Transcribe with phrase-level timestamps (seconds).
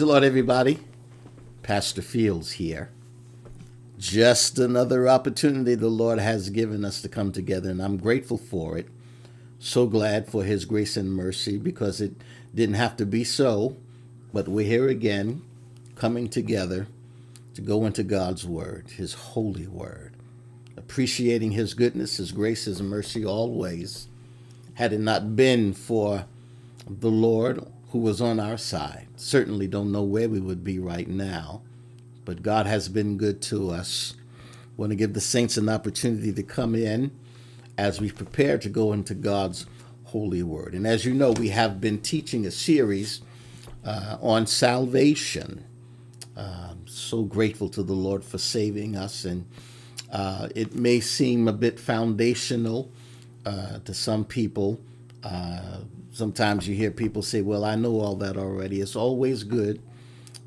[0.00, 0.78] Praise the Lord, everybody.
[1.62, 2.88] Pastor Fields here.
[3.98, 8.78] Just another opportunity the Lord has given us to come together, and I'm grateful for
[8.78, 8.88] it.
[9.58, 12.12] So glad for His grace and mercy because it
[12.54, 13.76] didn't have to be so,
[14.32, 15.42] but we're here again,
[15.96, 16.86] coming together
[17.52, 20.14] to go into God's Word, His holy Word,
[20.78, 24.08] appreciating His goodness, His grace, His mercy always.
[24.76, 26.24] Had it not been for
[26.88, 29.08] the Lord who was on our side.
[29.16, 31.62] Certainly don't know where we would be right now,
[32.24, 34.14] but God has been good to us.
[34.76, 37.10] Want to give the saints an opportunity to come in
[37.76, 39.66] as we prepare to go into God's
[40.04, 40.74] holy word.
[40.74, 43.22] And as you know, we have been teaching a series
[43.84, 45.64] uh, on salvation.
[46.36, 49.46] Uh, so grateful to the Lord for saving us, and
[50.12, 52.90] uh, it may seem a bit foundational
[53.44, 54.80] uh, to some people.
[56.20, 58.82] Sometimes you hear people say, Well, I know all that already.
[58.82, 59.80] It's always good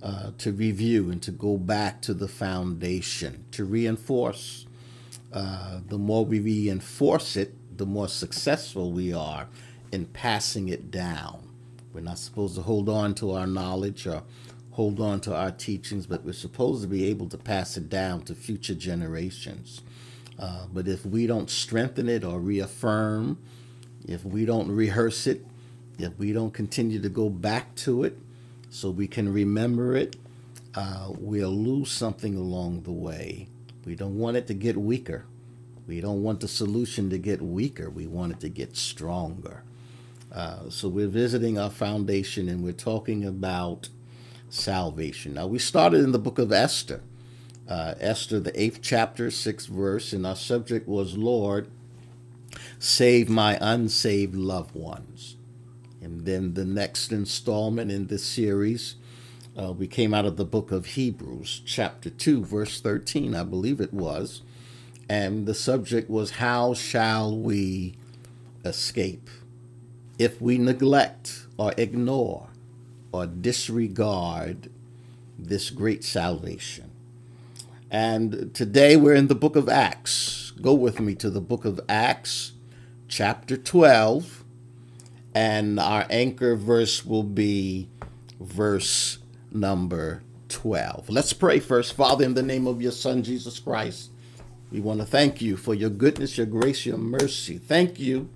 [0.03, 4.67] uh, to review and to go back to the foundation, to reinforce.
[5.33, 9.47] Uh, the more we reinforce it, the more successful we are
[9.91, 11.49] in passing it down.
[11.91, 14.21] We're not supposed to hold on to our knowledge or
[14.73, 18.21] hold on to our teachings, but we're supposed to be able to pass it down
[18.25, 19.81] to future generations.
[20.37, 23.39] Uh, but if we don't strengthen it or reaffirm,
[24.07, 25.43] if we don't rehearse it,
[25.97, 28.17] if we don't continue to go back to it
[28.69, 30.15] so we can remember it,
[30.75, 33.47] uh, we'll lose something along the way.
[33.85, 35.25] We don't want it to get weaker.
[35.87, 37.89] We don't want the solution to get weaker.
[37.89, 39.63] We want it to get stronger.
[40.31, 43.89] Uh, so we're visiting our foundation and we're talking about
[44.49, 45.33] salvation.
[45.35, 47.01] Now, we started in the book of Esther.
[47.67, 51.67] Uh, Esther, the eighth chapter, sixth verse, and our subject was Lord,
[52.79, 55.37] save my unsaved loved ones.
[56.03, 58.95] And then the next installment in this series,
[59.57, 63.79] uh, we came out of the book of Hebrews, chapter 2, verse 13, I believe
[63.79, 64.41] it was.
[65.07, 67.95] And the subject was, How shall we
[68.65, 69.29] escape?
[70.19, 72.49] If we neglect or ignore
[73.13, 74.69] or disregard
[75.39, 76.91] this great salvation.
[77.89, 80.51] And today we're in the book of Acts.
[80.61, 82.53] Go with me to the book of Acts,
[83.07, 84.42] chapter 12
[85.33, 87.89] and our anchor verse will be
[88.39, 89.17] verse
[89.51, 91.09] number 12.
[91.09, 91.93] Let's pray first.
[91.93, 94.11] Father, in the name of your Son, Jesus Christ,
[94.71, 97.57] we want to thank you for your goodness, your grace, your mercy.
[97.57, 98.29] Thank you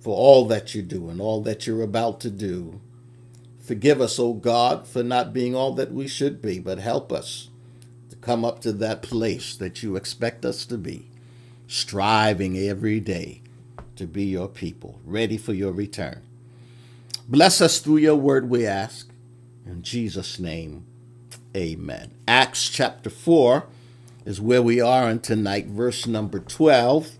[0.00, 2.80] for all that you do and all that you're about to do.
[3.60, 7.48] Forgive us, O God, for not being all that we should be, but help us
[8.10, 11.10] to come up to that place that you expect us to be,
[11.66, 13.42] striving every day
[13.96, 16.22] to be your people, ready for your return.
[17.28, 19.10] Bless us through your word, we ask.
[19.66, 20.86] In Jesus' name,
[21.54, 22.12] amen.
[22.26, 23.66] Acts chapter 4
[24.24, 27.10] is where we are in tonight, verse number 12.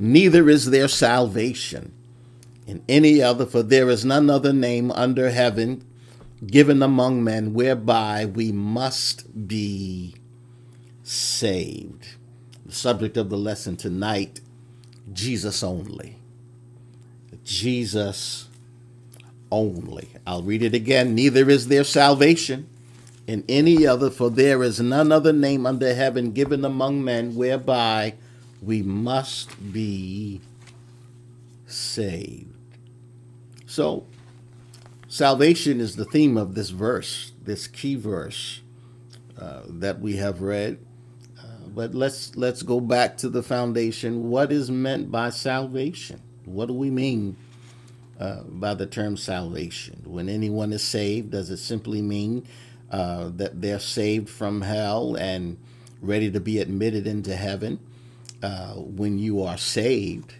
[0.00, 1.92] Neither is there salvation
[2.66, 5.84] in any other, for there is none other name under heaven
[6.44, 10.16] given among men whereby we must be
[11.04, 12.16] saved.
[12.66, 14.40] The subject of the lesson tonight
[15.12, 16.16] Jesus only.
[17.44, 18.47] Jesus
[19.50, 20.08] only.
[20.26, 21.14] I'll read it again.
[21.14, 22.68] Neither is there salvation
[23.26, 28.14] in any other, for there is none other name under heaven given among men whereby
[28.62, 30.40] we must be
[31.66, 32.54] saved.
[33.66, 34.06] So,
[35.08, 38.62] salvation is the theme of this verse, this key verse
[39.38, 40.78] uh, that we have read.
[41.38, 44.30] Uh, but let's let's go back to the foundation.
[44.30, 46.22] What is meant by salvation?
[46.46, 47.36] What do we mean
[48.18, 50.02] uh, by the term salvation.
[50.04, 52.46] When anyone is saved, does it simply mean
[52.90, 55.58] uh, that they're saved from hell and
[56.00, 57.80] ready to be admitted into heaven?
[58.42, 60.34] Uh, when you are saved,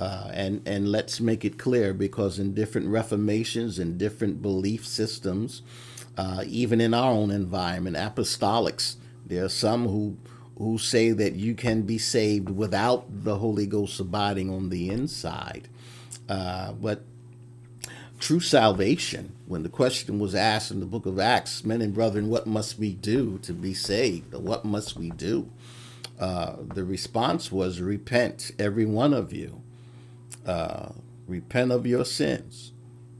[0.00, 5.62] uh, and and let's make it clear because in different reformations and different belief systems,
[6.18, 10.16] uh, even in our own environment, apostolics, there are some who
[10.58, 15.68] who say that you can be saved without the Holy Ghost abiding on the inside.
[16.28, 17.04] Uh, but
[18.18, 22.28] true salvation, when the question was asked in the book of Acts, men and brethren,
[22.28, 24.34] what must we do to be saved?
[24.34, 25.50] What must we do?
[26.18, 29.62] Uh, the response was, repent, every one of you.
[30.46, 30.90] Uh,
[31.26, 32.72] repent of your sins.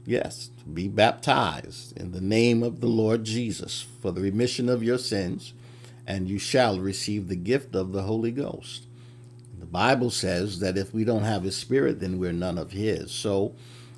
[0.05, 4.97] Yes, be baptized in the name of the Lord Jesus for the remission of your
[4.97, 5.53] sins,
[6.07, 8.87] and you shall receive the gift of the Holy Ghost.
[9.59, 13.11] The Bible says that if we don't have His Spirit, then we're none of His.
[13.11, 13.53] So,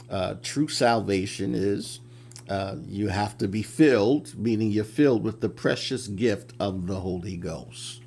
[0.09, 1.99] uh, true salvation is
[2.49, 7.01] uh, you have to be filled, meaning you're filled with the precious gift of the
[7.01, 8.01] Holy Ghost.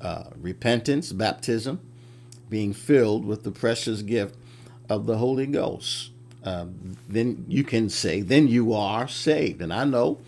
[0.00, 1.80] Uh, repentance, baptism,
[2.50, 4.36] being filled with the precious gift
[4.88, 6.10] of the Holy Ghost.
[6.44, 6.66] Uh,
[7.08, 9.60] then you can say, then you are saved.
[9.60, 10.18] And I know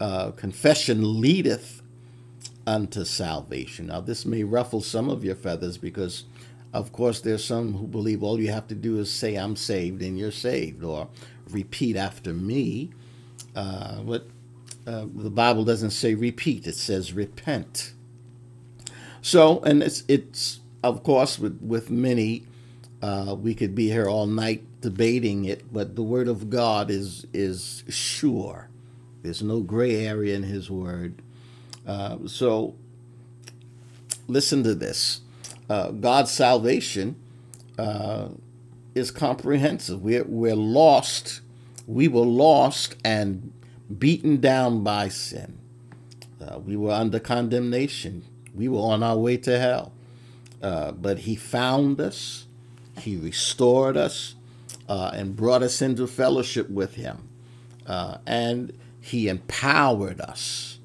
[0.00, 1.82] uh, confession leadeth
[2.66, 3.86] unto salvation.
[3.86, 6.24] Now, this may ruffle some of your feathers because,
[6.74, 10.02] of course, there's some who believe all you have to do is say, I'm saved,
[10.02, 11.08] and you're saved, or
[11.48, 12.90] repeat after me.
[13.54, 14.26] Uh, but
[14.84, 17.94] uh, the Bible doesn't say repeat, it says repent.
[19.22, 22.44] So, and it's, it's of course, with, with many,
[23.00, 27.24] uh, we could be here all night debating it, but the Word of God is,
[27.32, 28.68] is sure.
[29.22, 31.22] There's no gray area in His Word.
[31.86, 32.74] Uh, so,
[34.26, 35.20] listen to this
[35.68, 37.16] uh, God's salvation
[37.78, 38.28] uh,
[38.94, 40.02] is comprehensive.
[40.02, 41.40] We're, we're lost
[41.86, 43.52] we were lost and
[43.98, 45.58] beaten down by sin.
[46.40, 48.24] Uh, we were under condemnation.
[48.54, 49.92] We were on our way to hell.
[50.62, 52.46] Uh, but He found us,
[52.98, 54.34] He restored us,
[54.88, 57.28] uh, and brought us into fellowship with Him.
[57.86, 60.78] And He empowered us.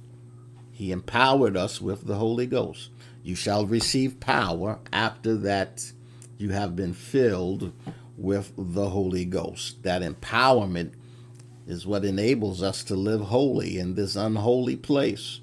[0.72, 2.90] He empowered us with the Holy Ghost.
[3.30, 5.92] You shall receive power after that
[6.40, 7.72] you have been filled
[8.18, 9.84] with the Holy Ghost.
[9.84, 10.94] That empowerment
[11.68, 15.42] is what enables us to live holy in this unholy place.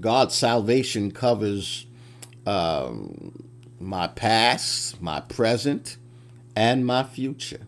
[0.00, 1.86] God's salvation covers
[2.46, 3.42] um,
[3.80, 5.96] my past, my present,
[6.54, 7.66] and my future.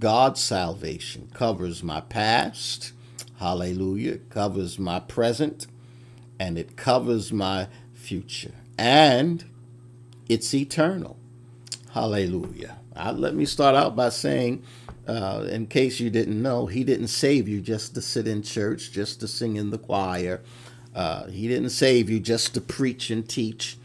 [0.00, 2.92] God's salvation covers my past,
[3.38, 5.68] hallelujah, covers my present,
[6.40, 8.54] and it covers my future.
[8.80, 9.44] And
[10.26, 11.18] it's eternal.
[11.90, 12.78] Hallelujah.
[12.96, 14.62] Uh, let me start out by saying,
[15.06, 18.90] uh, in case you didn't know, he didn't save you just to sit in church,
[18.90, 20.40] just to sing in the choir.
[20.94, 23.76] Uh, he didn't save you just to preach and teach,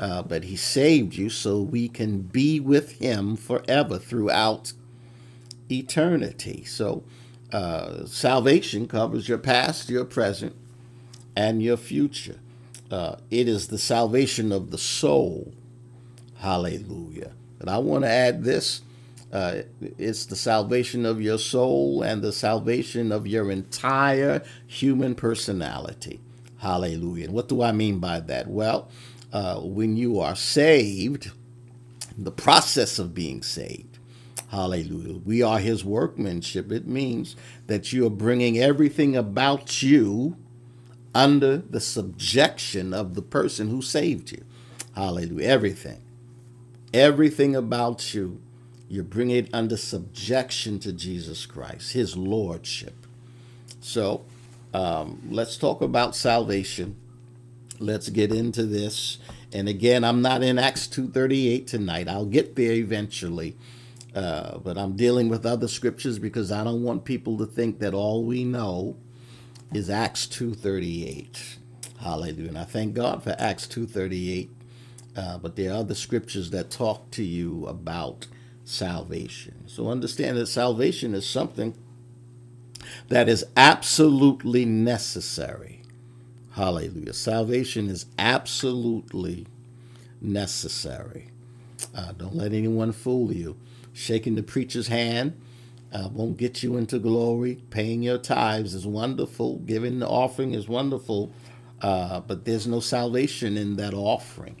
[0.00, 4.72] uh, but he saved you so we can be with him forever throughout
[5.70, 6.64] eternity.
[6.64, 7.04] So,
[7.52, 10.56] uh, salvation covers your past, your present,
[11.36, 12.40] and your future.
[12.90, 15.52] Uh, it is the salvation of the soul.
[16.38, 17.32] Hallelujah.
[17.60, 18.82] And I want to add this
[19.32, 19.62] uh,
[19.98, 26.20] it's the salvation of your soul and the salvation of your entire human personality.
[26.58, 27.26] Hallelujah.
[27.26, 28.48] And what do I mean by that?
[28.48, 28.88] Well,
[29.32, 31.30] uh, when you are saved,
[32.16, 33.98] the process of being saved,
[34.50, 36.72] hallelujah, we are his workmanship.
[36.72, 37.36] It means
[37.66, 40.36] that you are bringing everything about you
[41.18, 44.44] under the subjection of the person who saved you.
[44.94, 45.48] Hallelujah.
[45.48, 46.02] Everything
[46.92, 48.40] everything about you,
[48.88, 52.94] you bring it under subjection to Jesus Christ, his lordship.
[53.80, 54.24] So
[54.72, 56.96] um, let's talk about salvation.
[57.78, 59.18] Let's get into this.
[59.52, 62.08] And again, I'm not in Acts 2.38 tonight.
[62.08, 63.56] I'll get there eventually.
[64.14, 67.94] Uh, but I'm dealing with other scriptures because I don't want people to think that
[67.94, 68.96] all we know
[69.74, 71.56] is Acts 2.38.
[72.00, 72.48] Hallelujah.
[72.48, 74.50] And I thank God for Acts 2.38
[75.16, 78.28] uh, but there are other scriptures that talk to you about
[78.64, 79.64] salvation.
[79.66, 81.74] So understand that salvation is something
[83.08, 85.82] that is absolutely necessary.
[86.52, 87.14] Hallelujah.
[87.14, 89.46] Salvation is absolutely
[90.20, 91.30] necessary.
[91.94, 93.56] Uh, don't let anyone fool you.
[93.92, 95.40] Shaking the preacher's hand
[95.92, 97.62] uh, won't get you into glory.
[97.70, 99.58] Paying your tithes is wonderful.
[99.60, 101.32] Giving the offering is wonderful.
[101.80, 104.56] Uh, but there's no salvation in that offering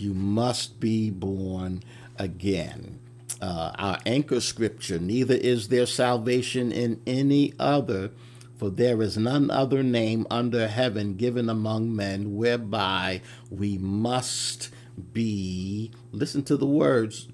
[0.00, 1.82] you must be born
[2.18, 2.98] again.
[3.40, 8.10] Uh, our anchor scripture, neither is there salvation in any other,
[8.56, 13.20] for there is none other name under heaven given among men whereby
[13.50, 14.70] we must
[15.12, 17.28] be, listen to the words,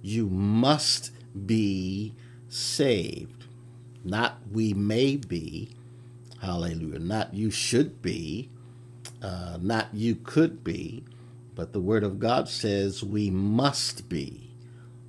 [0.00, 1.10] you must
[1.46, 2.14] be
[2.52, 3.46] saved.
[4.04, 5.70] Not we may be,
[6.40, 8.50] hallelujah, not you should be,
[9.22, 11.04] uh, not you could be,
[11.54, 14.50] but the Word of God says we must be.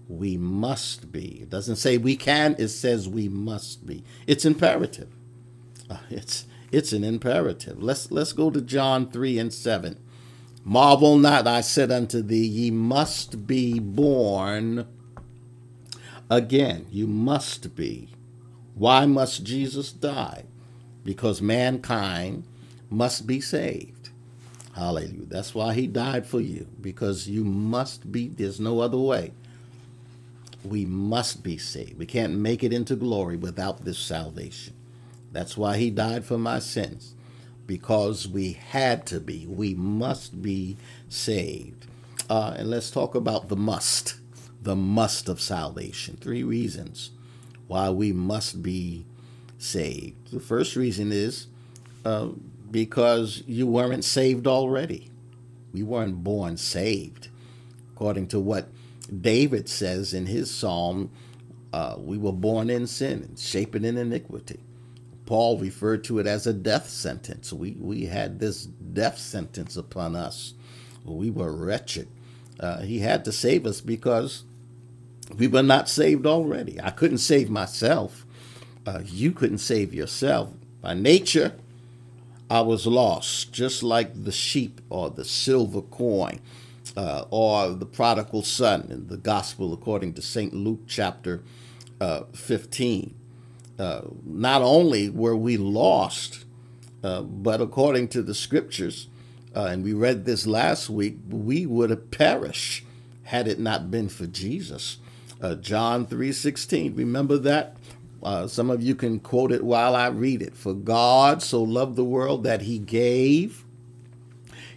[0.07, 1.41] We must be.
[1.41, 4.03] It doesn't say we can, it says we must be.
[4.27, 5.09] It's imperative.
[5.89, 7.81] Uh, it's it's an imperative.
[7.81, 9.97] Let's let's go to John 3 and 7.
[10.65, 14.88] Marvel not, I said unto thee, ye must be born
[16.33, 16.87] again.
[16.91, 18.09] You must be.
[18.75, 20.45] Why must Jesus die?
[21.03, 22.45] Because mankind
[22.89, 24.09] must be saved.
[24.75, 25.27] Hallelujah.
[25.27, 29.31] That's why he died for you, because you must be, there's no other way.
[30.65, 31.99] We must be saved.
[31.99, 34.73] We can't make it into glory without this salvation.
[35.31, 37.13] That's why he died for my sins,
[37.67, 39.45] because we had to be.
[39.45, 40.77] We must be
[41.09, 41.85] saved.
[42.29, 44.15] Uh, and let's talk about the must,
[44.63, 46.17] the must of salvation.
[46.20, 47.12] Three reasons
[47.67, 49.05] why we must be
[49.58, 50.32] saved.
[50.32, 51.48] The first reason is
[52.05, 52.29] uh,
[52.72, 55.10] because you weren't saved already.
[55.74, 57.29] We weren't born saved.
[57.93, 58.70] According to what
[59.22, 61.12] David says in his psalm,
[61.74, 64.60] uh, we were born in sin and shapen in iniquity.
[65.25, 67.51] Paul referred to it as a death sentence.
[67.51, 70.53] We, we had this death sentence upon us.
[71.05, 72.08] We were wretched.
[72.60, 74.43] Uh, he had to save us because
[75.37, 76.79] we were not saved already.
[76.81, 78.25] I couldn't save myself.
[78.85, 80.49] Uh, you couldn't save yourself.
[80.81, 81.55] By nature,
[82.49, 86.39] I was lost, just like the sheep or the silver coin
[86.95, 90.53] uh, or the prodigal son in the gospel according to St.
[90.53, 91.43] Luke chapter
[92.01, 93.15] uh, 15.
[93.79, 96.45] Uh, not only were we lost,
[97.03, 99.07] uh, but according to the scriptures,
[99.55, 102.85] uh, and we read this last week, we would have perished
[103.23, 104.97] had it not been for Jesus.
[105.43, 106.95] Uh, John 3:16.
[106.95, 107.75] Remember that?
[108.23, 110.55] Uh, some of you can quote it while I read it.
[110.55, 113.65] For God so loved the world that he gave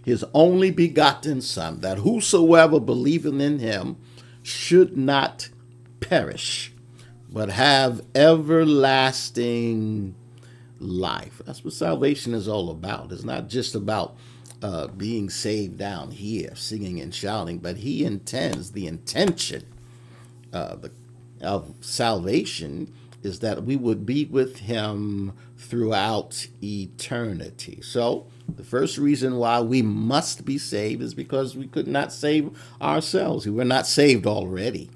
[0.04, 3.96] his only begotten Son, that whosoever believeth in him
[4.42, 5.50] should not
[6.00, 6.72] perish,
[7.30, 10.14] but have everlasting
[10.80, 11.40] life.
[11.46, 13.12] That's what salvation is all about.
[13.12, 14.16] It's not just about
[14.62, 19.62] uh, being saved down here, singing and shouting, but he intends the intention
[20.52, 20.90] uh, the,
[21.42, 27.80] of salvation is that we would be with him throughout eternity.
[27.82, 32.56] So, the first reason why we must be saved is because we could not save
[32.80, 33.44] ourselves.
[33.44, 34.88] We were not saved already.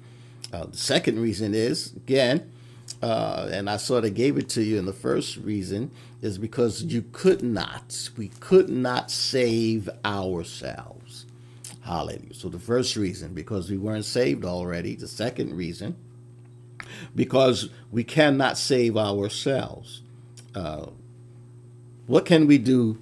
[0.53, 2.49] Uh, the second reason is, again,
[3.01, 5.91] uh, and I sort of gave it to you in the first reason,
[6.21, 11.00] is because you could not, we could not save ourselves.
[11.81, 12.33] Hallelujah.
[12.33, 14.95] So the first reason, because we weren't saved already.
[14.95, 15.95] The second reason,
[17.15, 20.01] because we cannot save ourselves.
[20.53, 20.87] Uh,
[22.07, 22.99] what can we do?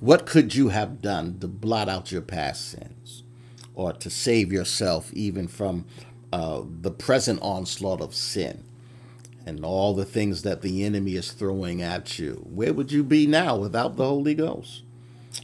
[0.00, 3.22] What could you have done to blot out your past sins
[3.74, 5.84] or to save yourself even from
[6.32, 8.64] uh, the present onslaught of sin
[9.44, 12.46] and all the things that the enemy is throwing at you?
[12.48, 14.82] Where would you be now without the Holy Ghost?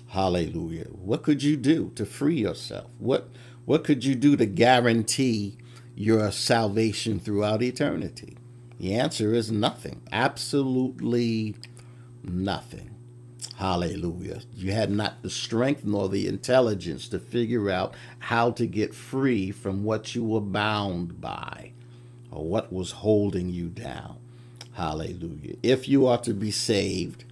[0.08, 0.86] Hallelujah.
[0.90, 2.90] What could you do to free yourself?
[2.98, 3.30] What
[3.64, 5.58] what could you do to guarantee
[5.94, 8.36] your salvation throughout eternity?
[8.78, 10.02] The answer is nothing.
[10.10, 11.56] Absolutely
[12.22, 12.94] nothing.
[13.56, 14.40] Hallelujah.
[14.54, 19.50] You had not the strength nor the intelligence to figure out how to get free
[19.50, 21.72] from what you were bound by
[22.30, 24.16] or what was holding you down.
[24.74, 25.56] Hallelujah.
[25.62, 27.24] If you are to be saved,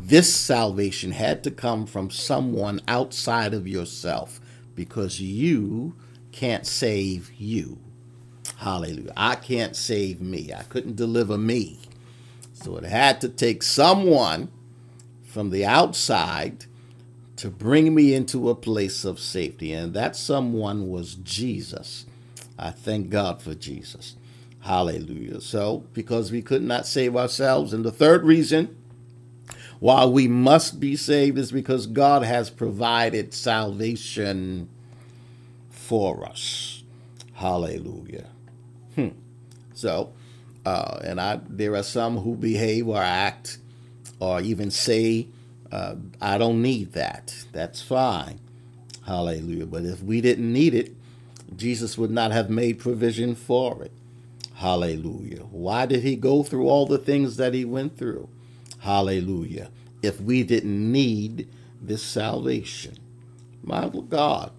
[0.00, 4.40] this salvation had to come from someone outside of yourself
[4.74, 5.94] because you
[6.32, 7.78] can't save you.
[8.56, 9.12] Hallelujah.
[9.16, 10.52] I can't save me.
[10.52, 11.80] I couldn't deliver me.
[12.52, 14.50] So it had to take someone
[15.24, 16.66] from the outside
[17.36, 19.72] to bring me into a place of safety.
[19.72, 22.06] And that someone was Jesus.
[22.58, 24.16] I thank God for Jesus.
[24.60, 25.40] Hallelujah.
[25.40, 27.72] So, because we could not save ourselves.
[27.72, 28.76] And the third reason
[29.82, 34.68] why we must be saved is because God has provided salvation
[35.70, 36.84] for us.
[37.32, 38.28] Hallelujah.
[38.94, 39.08] Hmm.
[39.74, 40.12] So,
[40.64, 43.58] uh, and I, there are some who behave or act
[44.20, 45.26] or even say,
[45.72, 47.34] uh, I don't need that.
[47.50, 48.38] That's fine.
[49.04, 49.66] Hallelujah.
[49.66, 50.94] But if we didn't need it,
[51.56, 53.90] Jesus would not have made provision for it.
[54.54, 55.42] Hallelujah.
[55.50, 58.28] Why did he go through all the things that he went through?
[58.82, 59.70] Hallelujah.
[60.02, 61.48] If we didn't need
[61.80, 62.98] this salvation.
[63.62, 64.50] My God.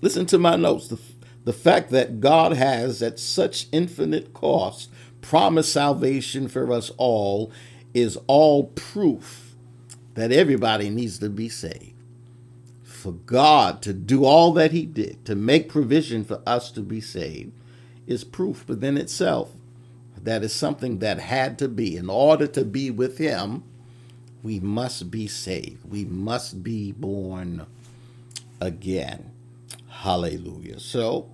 [0.00, 0.86] Listen to my notes.
[0.86, 1.00] The,
[1.44, 7.50] the fact that God has, at such infinite cost, promised salvation for us all
[7.92, 9.56] is all proof
[10.14, 11.94] that everybody needs to be saved.
[12.84, 17.00] For God to do all that He did, to make provision for us to be
[17.00, 17.50] saved,
[18.06, 19.50] is proof within itself
[20.22, 21.96] that is something that had to be.
[21.96, 23.64] In order to be with Him,
[24.42, 25.84] we must be saved.
[25.88, 27.66] We must be born
[28.60, 29.32] again.
[29.88, 30.80] Hallelujah.
[30.80, 31.30] So,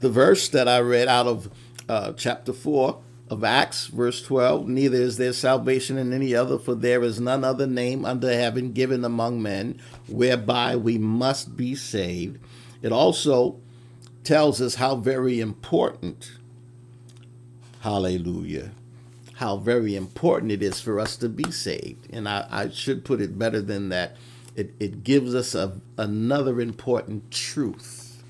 [0.00, 1.50] the verse that I read out of
[1.88, 6.74] uh, chapter 4 of Acts, verse 12 Neither is there salvation in any other, for
[6.74, 12.38] there is none other name under heaven given among men whereby we must be saved.
[12.82, 13.60] It also
[14.24, 16.37] tells us how very important,
[17.80, 18.70] hallelujah,
[19.34, 22.08] how very important it is for us to be saved.
[22.12, 24.16] And I, I should put it better than that.
[24.56, 28.22] It, it gives us a, another important truth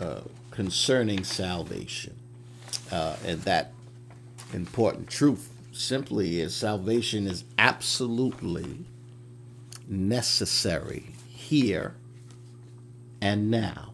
[0.00, 2.14] uh, concerning salvation.
[2.90, 3.72] Uh, and that
[4.52, 8.84] important truth simply is salvation is absolutely
[9.88, 11.94] necessary here
[13.20, 13.92] and now.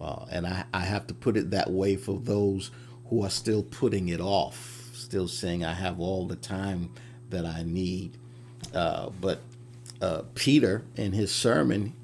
[0.00, 2.70] Uh, and I, I have to put it that way for those
[3.08, 6.90] who are still putting it off, still saying, I have all the time
[7.30, 8.18] that I need.
[8.74, 9.40] Uh, but
[10.00, 11.94] uh, Peter, in his sermon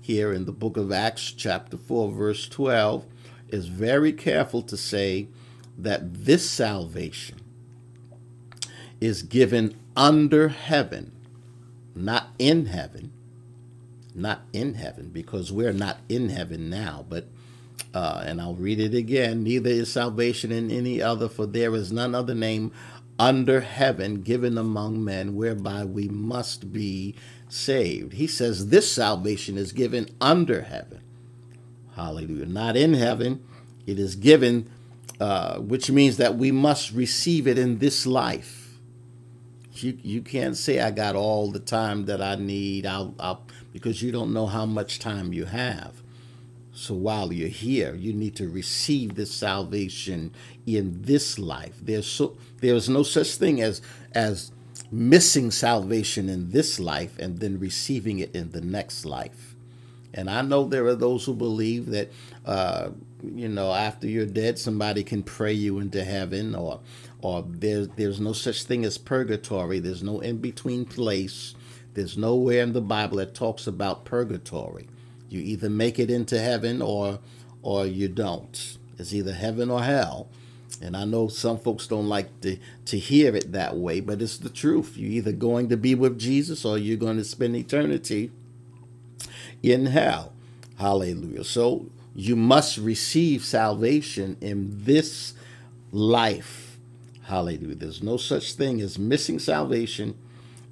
[0.00, 3.04] here in the book of Acts, chapter 4, verse 12,
[3.48, 5.28] is very careful to say
[5.78, 7.38] that this salvation
[9.00, 11.12] is given under heaven,
[11.94, 13.12] not in heaven.
[14.14, 17.28] Not in heaven, because we're not in heaven now, but
[17.96, 19.42] uh, and I'll read it again.
[19.42, 22.70] Neither is salvation in any other, for there is none other name
[23.18, 27.14] under heaven given among men whereby we must be
[27.48, 28.12] saved.
[28.12, 31.00] He says this salvation is given under heaven.
[31.94, 32.44] Hallelujah.
[32.44, 33.42] Not in heaven.
[33.86, 34.70] It is given,
[35.18, 38.78] uh, which means that we must receive it in this life.
[39.72, 44.02] You, you can't say I got all the time that I need I'll, I'll, because
[44.02, 46.02] you don't know how much time you have.
[46.76, 50.32] So while you're here, you need to receive this salvation
[50.66, 51.74] in this life.
[51.80, 53.80] There's so there's no such thing as
[54.12, 54.52] as
[54.92, 59.54] missing salvation in this life and then receiving it in the next life.
[60.12, 62.12] And I know there are those who believe that,
[62.44, 62.90] uh,
[63.22, 66.80] you know, after you're dead, somebody can pray you into heaven, or,
[67.22, 69.78] or there's there's no such thing as purgatory.
[69.78, 71.54] There's no in between place.
[71.94, 74.88] There's nowhere in the Bible that talks about purgatory.
[75.28, 77.18] You either make it into heaven or
[77.62, 78.78] or you don't.
[78.98, 80.28] It's either heaven or hell.
[80.80, 84.38] And I know some folks don't like to, to hear it that way, but it's
[84.38, 84.96] the truth.
[84.96, 88.30] You're either going to be with Jesus or you're going to spend eternity
[89.62, 90.32] in hell.
[90.78, 91.44] Hallelujah.
[91.44, 95.34] So you must receive salvation in this
[95.90, 96.78] life.
[97.24, 97.74] Hallelujah.
[97.74, 100.16] There's no such thing as missing salvation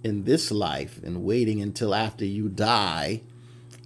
[0.02, 3.22] in this life and waiting until after you die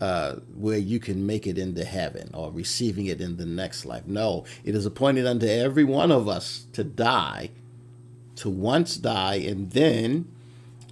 [0.00, 4.06] uh, where you can make it into heaven or receiving it in the next life.
[4.06, 7.50] No, it is appointed unto every one of us to die,
[8.37, 10.30] to once die, and then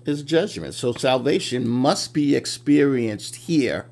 [0.04, 0.74] is judgment.
[0.74, 3.86] So salvation must be experienced here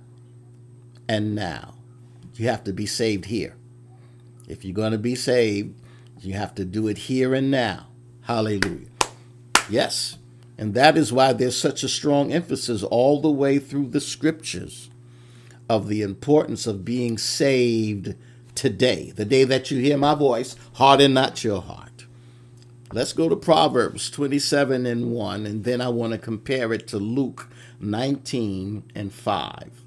[1.09, 1.75] and now.
[2.35, 3.57] You have to be saved here.
[4.49, 5.81] If you're going to be saved,
[6.21, 7.87] you have to do it here and now.
[8.23, 8.89] Hallelujah.
[9.69, 10.19] Yes.
[10.57, 14.91] And that is why there's such a strong emphasis all the way through the scriptures
[15.69, 18.15] of the importance of being saved
[18.55, 22.07] today, the day that you hear my voice, harden not your heart.
[22.93, 26.99] Let's go to Proverbs 27 and 1, and then I want to compare it to
[26.99, 27.49] Luke
[27.81, 29.83] 19 and 5.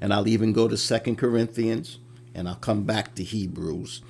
[0.00, 1.98] And I'll even go to Second Corinthians,
[2.34, 4.00] and I'll come back to Hebrews.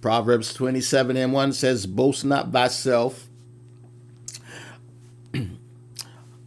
[0.00, 3.28] Proverbs 27 and 1 says, Boast not thyself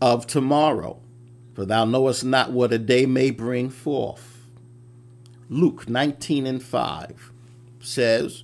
[0.02, 1.00] of tomorrow
[1.60, 4.46] for thou knowest not what a day may bring forth.
[5.50, 7.34] Luke 19 and 5
[7.82, 8.44] says,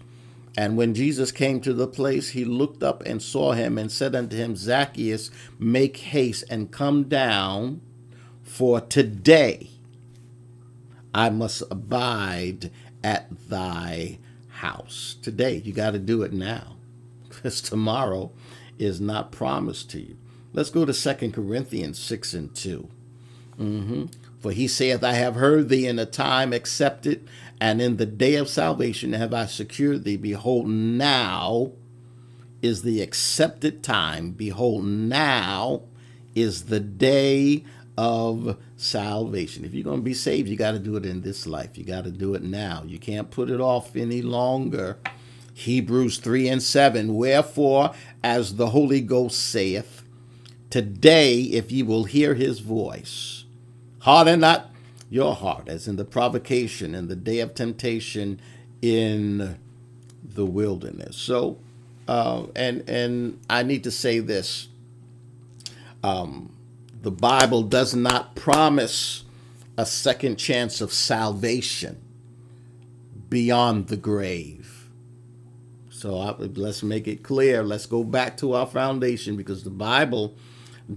[0.58, 4.16] And when Jesus came to the place, he looked up and saw him and said
[4.16, 7.80] unto him, Zacchaeus, make haste and come down,
[8.44, 9.70] for today
[11.14, 12.70] I must abide
[13.02, 15.16] at thy house.
[15.22, 16.76] Today, you got to do it now,
[17.30, 18.34] because tomorrow
[18.78, 20.18] is not promised to you.
[20.52, 22.90] Let's go to 2 Corinthians 6 and 2.
[23.60, 24.06] Mm-hmm.
[24.40, 27.28] For he saith, I have heard thee in a time accepted,
[27.60, 30.18] and in the day of salvation have I secured thee.
[30.18, 31.72] Behold, now
[32.62, 34.32] is the accepted time.
[34.32, 35.84] Behold, now
[36.36, 37.64] is the day
[37.98, 39.64] of salvation.
[39.64, 41.78] If you're going to be saved, you got to do it in this life.
[41.78, 42.84] You got to do it now.
[42.86, 44.98] You can't put it off any longer.
[45.54, 50.04] Hebrews 3 and 7 Wherefore, as the Holy Ghost saith,
[50.70, 53.45] Today, if ye will hear his voice,
[54.06, 54.70] Harden not
[55.10, 58.40] your heart, as in the provocation in the day of temptation
[58.80, 59.58] in
[60.24, 61.16] the wilderness.
[61.16, 61.58] So,
[62.08, 64.68] uh, and and I need to say this:
[66.04, 66.56] um,
[67.02, 69.24] the Bible does not promise
[69.76, 72.00] a second chance of salvation
[73.28, 74.88] beyond the grave.
[75.90, 77.64] So I, let's make it clear.
[77.64, 80.36] Let's go back to our foundation because the Bible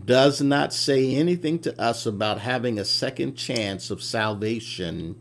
[0.04, 5.16] does not say anything to us about having a second chance of salvation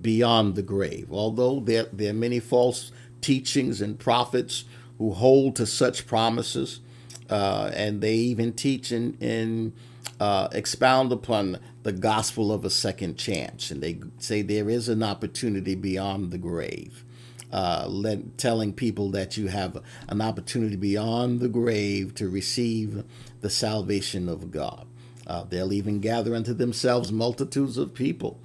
[0.00, 1.08] beyond the grave.
[1.10, 4.64] Although there, there are many false teachings and prophets
[4.98, 6.80] who hold to such promises,
[7.28, 9.72] uh, and they even teach and,
[10.18, 15.02] uh, expound upon the gospel of a second chance, and they say there is an
[15.02, 17.04] opportunity beyond the grave.
[17.52, 23.02] Uh, let, telling people that you have an opportunity beyond the grave to receive
[23.40, 24.86] the salvation of God.
[25.26, 28.38] Uh, they'll even gather unto themselves multitudes of people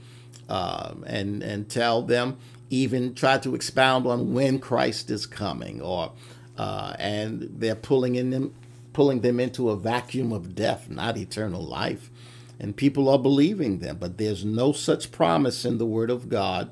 [0.49, 2.37] uh, and and tell them
[2.69, 6.11] even try to expound on when Christ is coming, or
[6.57, 8.53] uh, and they're pulling in them
[8.93, 12.09] pulling them into a vacuum of death, not eternal life.
[12.57, 16.71] And people are believing them, but there's no such promise in the Word of God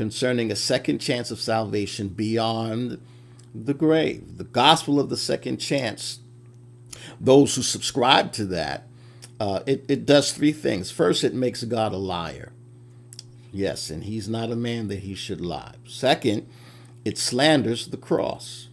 [0.00, 2.98] concerning a second chance of salvation beyond
[3.54, 4.38] the grave.
[4.38, 6.20] The gospel of the second chance,
[7.20, 8.86] those who subscribe to that,
[9.38, 10.90] uh, it, it does three things.
[10.90, 12.50] First, it makes God a liar.
[13.52, 15.74] Yes, and he's not a man that he should lie.
[15.86, 16.48] Second,
[17.04, 18.68] it slanders the cross.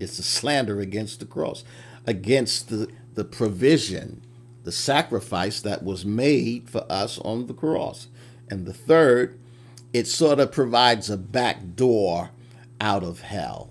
[0.00, 1.64] It's a slander against the cross,
[2.06, 4.22] against the, the provision,
[4.64, 8.08] the sacrifice that was made for us on the cross.
[8.48, 9.38] And the third,
[9.92, 12.30] it sort of provides a back door
[12.80, 13.70] out of hell.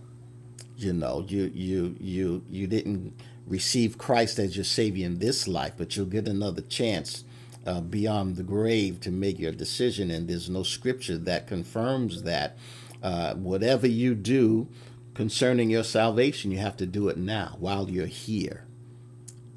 [0.77, 3.13] You know, you you you you didn't
[3.45, 7.23] receive Christ as your savior in this life, but you'll get another chance
[7.65, 10.09] uh, beyond the grave to make your decision.
[10.09, 12.57] And there's no scripture that confirms that.
[13.03, 14.67] Uh, whatever you do
[15.15, 18.63] concerning your salvation, you have to do it now while you're here,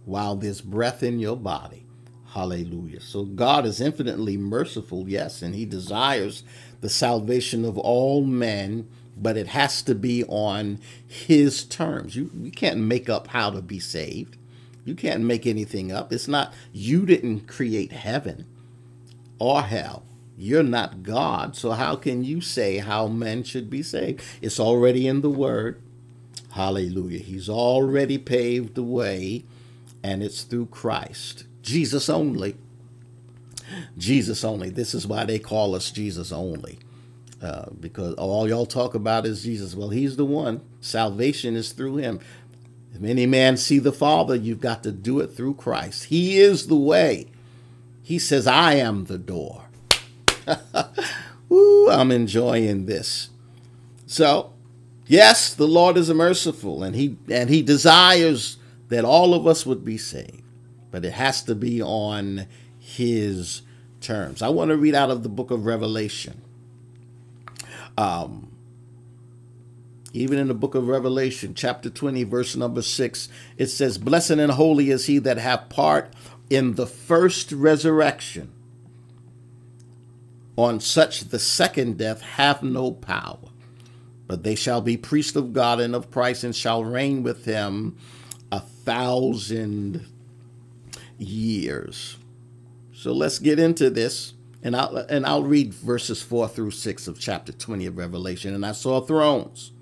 [0.07, 1.84] while there's breath in your body.
[2.35, 3.01] Hallelujah.
[3.01, 6.43] So God is infinitely merciful, yes, and He desires
[6.81, 12.17] the salvation of all men, but it has to be on His terms.
[12.17, 14.37] You, you can't make up how to be saved.
[14.85, 16.13] You can't make anything up.
[16.13, 18.47] It's not, you didn't create heaven
[19.39, 20.03] or hell.
[20.37, 21.55] You're not God.
[21.55, 24.21] So how can you say how men should be saved?
[24.43, 25.81] It's already in the Word.
[26.51, 27.21] Hallelujah.
[27.21, 29.45] He's already paved the way,
[30.03, 31.45] and it's through Christ.
[31.65, 32.57] Jesus only.
[33.97, 34.69] Jesus only.
[34.69, 36.79] This is why they call us Jesus only.
[37.43, 39.75] Uh, because all y'all talk about is Jesus.
[39.75, 40.61] Well, he's the one.
[40.81, 42.21] Salvation is through him.
[42.95, 46.05] If any man see the Father, you've got to do it through Christ.
[46.05, 47.27] He is the way.
[48.03, 49.65] He says, I am the door.
[51.51, 53.31] Ooh, I'm enjoying this.
[54.07, 54.53] So,
[55.07, 58.59] yes, the Lord is merciful and he and he desires
[58.91, 60.44] that all of us would be saved
[60.95, 62.47] but it has to be on
[62.79, 63.63] his
[64.01, 64.43] terms.
[64.43, 66.41] I want to read out of the book of Revelation.
[67.99, 68.53] Um,
[70.13, 73.29] even in the book of Revelation, chapter 20, verse number 6,
[73.59, 76.13] it says, Blessed and holy is he that hath part
[76.49, 78.53] in the first resurrection.
[80.57, 83.41] On such the second death hath no power,
[84.29, 87.97] but they shall be priests of God and of Christ, and shall reign with him
[88.53, 90.07] a thousand
[91.19, 92.19] years.
[92.93, 94.35] So let's get into this.
[94.63, 98.55] And I'll, and I'll read verses 4 through 6 of chapter 20 of Revelation.
[98.55, 99.73] And I saw thrones,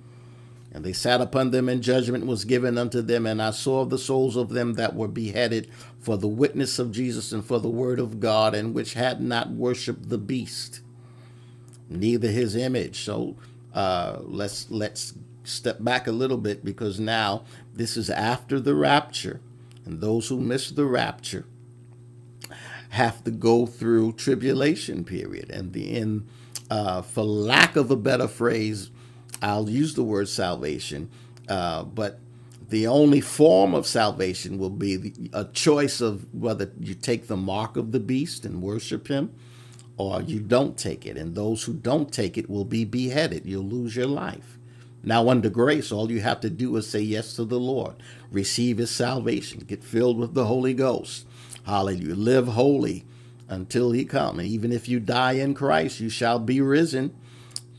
[0.73, 3.25] and they sat upon them, and judgment was given unto them.
[3.25, 7.31] And I saw the souls of them that were beheaded for the witness of Jesus
[7.31, 10.81] and for the word of God, and which had not worshipped the beast,
[11.89, 13.05] neither his image.
[13.05, 13.37] So
[13.73, 15.15] uh, let's let's
[15.45, 19.41] step back a little bit because now this is after the rapture
[19.85, 21.47] and those who miss the rapture
[22.91, 25.51] have to go through tribulation period.
[25.51, 26.27] And the in,
[26.71, 28.91] uh, for lack of a better phrase,
[29.41, 31.11] I'll use the word salvation,
[31.49, 32.21] uh, but
[32.69, 37.37] the only form of salvation will be the, a choice of whether you take the
[37.37, 39.35] mark of the beast and worship him
[39.97, 41.17] or you don't take it.
[41.17, 43.47] And those who don't take it will be beheaded.
[43.47, 44.59] You'll lose your life.
[45.05, 47.97] Now, under grace, all you have to do is say yes to the Lord,
[48.31, 51.27] receive his salvation, get filled with the Holy Ghost.
[51.65, 52.15] Hallelujah.
[52.15, 53.05] Live holy
[53.49, 54.39] until he come.
[54.39, 57.15] And even if you die in Christ, you shall be risen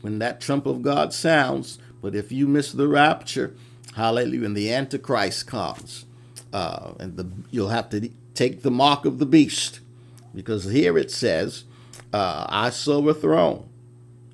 [0.02, 1.78] when that trump of God sounds.
[2.02, 3.54] But if you miss the rapture,
[3.94, 6.04] hallelujah, and the Antichrist comes,
[6.52, 9.80] uh, and the, you'll have to take the mark of the beast.
[10.34, 11.64] Because here it says,
[12.12, 13.68] uh, I saw a throne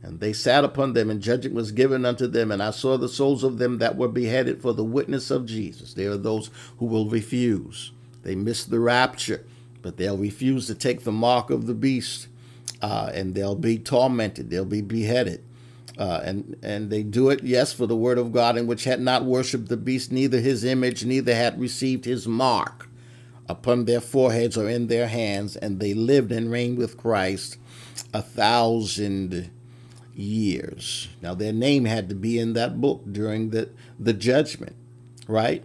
[0.03, 2.51] and they sat upon them, and judgment was given unto them.
[2.51, 5.93] And I saw the souls of them that were beheaded for the witness of Jesus.
[5.93, 7.93] They are those who will refuse.
[8.23, 9.45] They miss the rapture,
[9.83, 12.29] but they'll refuse to take the mark of the beast,
[12.81, 14.51] uh, and they'll be tormented.
[14.51, 15.45] They'll be beheaded.
[15.99, 19.01] Uh, and and they do it, yes, for the word of God, in which had
[19.01, 22.89] not worshipped the beast, neither his image, neither had received his mark
[23.51, 27.59] upon their foreheads or in their hands, and they lived and reigned with Christ
[28.15, 29.51] a thousand
[30.21, 31.09] years.
[31.23, 34.77] Now, their name had to be in that book during the, the judgment,
[35.27, 35.65] right?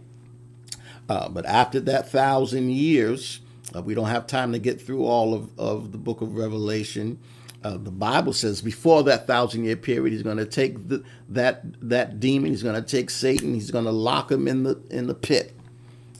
[1.07, 3.41] Uh, but after that thousand years,
[3.75, 7.19] uh, we don't have time to get through all of, of the book of Revelation.
[7.63, 11.63] Uh, the Bible says before that thousand year period, he's going to take the, that
[11.81, 15.07] that demon, he's going to take Satan, he's going to lock him in the in
[15.07, 15.55] the pit.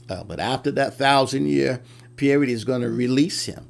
[0.08, 1.82] Uh, but after that thousand year
[2.16, 3.68] period, he's going to release him,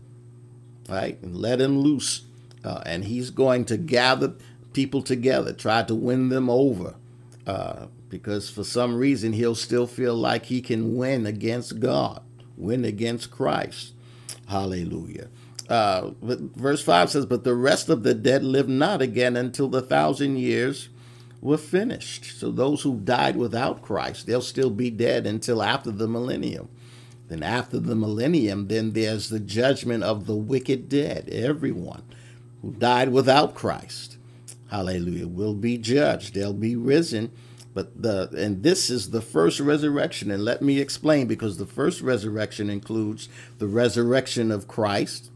[0.88, 2.22] right, and let him loose,
[2.64, 4.34] uh, and he's going to gather
[4.76, 6.94] people together, try to win them over,
[7.46, 12.22] uh, because for some reason he'll still feel like he can win against God,
[12.58, 13.94] win against Christ.
[14.48, 15.28] Hallelujah.
[15.70, 19.68] Uh, but verse 5 says, But the rest of the dead live not again until
[19.68, 20.90] the thousand years
[21.40, 22.38] were finished.
[22.38, 26.68] So those who died without Christ, they'll still be dead until after the millennium.
[27.28, 31.30] Then after the millennium, then there's the judgment of the wicked dead.
[31.30, 32.02] Everyone
[32.60, 34.15] who died without Christ,
[34.70, 36.34] hallelujah, will be judged.
[36.34, 37.32] They'll be risen.
[37.74, 40.30] But the and this is the first resurrection.
[40.30, 45.30] And let me explain because the first resurrection includes the resurrection of Christ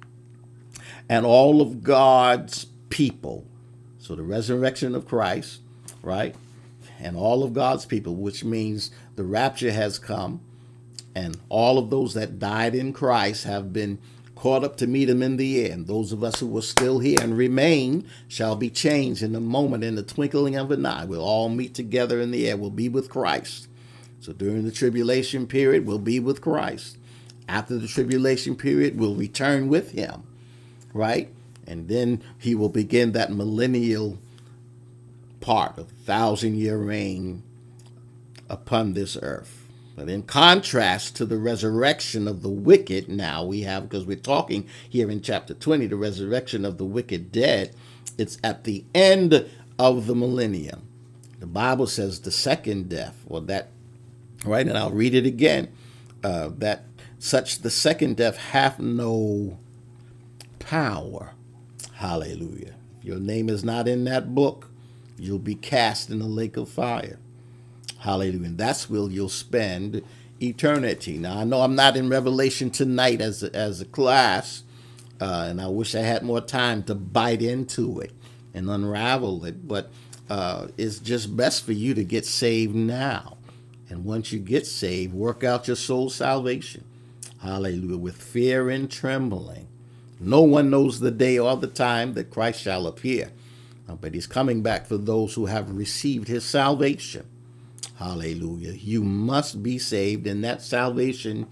[1.08, 3.44] and all of God's people.
[3.98, 5.60] So the resurrection of Christ,
[6.02, 6.34] right?
[6.98, 10.40] And all of God's people, which means the rapture has come,
[11.14, 13.98] and all of those that died in Christ have been
[14.40, 15.72] caught up to meet him in the air.
[15.72, 19.40] And those of us who are still here and remain shall be changed in a
[19.40, 21.04] moment, in the twinkling of an eye.
[21.04, 22.56] We'll all meet together in the air.
[22.56, 23.68] We'll be with Christ.
[24.20, 26.96] So during the tribulation period, we'll be with Christ.
[27.48, 30.24] After the tribulation period, we'll return with him
[30.92, 31.32] right?
[31.66, 34.18] And then he will begin that millennial
[35.40, 37.42] part of thousand year reign
[38.48, 39.59] upon this earth.
[40.00, 44.66] But in contrast to the resurrection of the wicked, now we have, because we're talking
[44.88, 47.76] here in chapter 20, the resurrection of the wicked dead,
[48.16, 49.46] it's at the end
[49.78, 50.88] of the millennium.
[51.38, 53.68] The Bible says the second death, or that,
[54.42, 54.66] right?
[54.66, 55.68] And I'll read it again.
[56.24, 56.86] Uh, that
[57.18, 59.58] such the second death hath no
[60.60, 61.34] power.
[61.92, 62.72] Hallelujah.
[63.02, 64.70] Your name is not in that book,
[65.18, 67.18] you'll be cast in the lake of fire.
[68.00, 68.46] Hallelujah.
[68.46, 70.02] And that's where you'll spend
[70.42, 71.18] eternity.
[71.18, 74.62] Now, I know I'm not in Revelation tonight as a, as a class,
[75.20, 78.12] uh, and I wish I had more time to bite into it
[78.54, 79.90] and unravel it, but
[80.30, 83.36] uh, it's just best for you to get saved now.
[83.90, 86.84] And once you get saved, work out your soul salvation.
[87.42, 87.98] Hallelujah.
[87.98, 89.66] With fear and trembling.
[90.18, 93.30] No one knows the day or the time that Christ shall appear,
[93.88, 97.26] uh, but he's coming back for those who have received his salvation.
[98.00, 98.72] Hallelujah.
[98.72, 101.46] You must be saved, and that salvation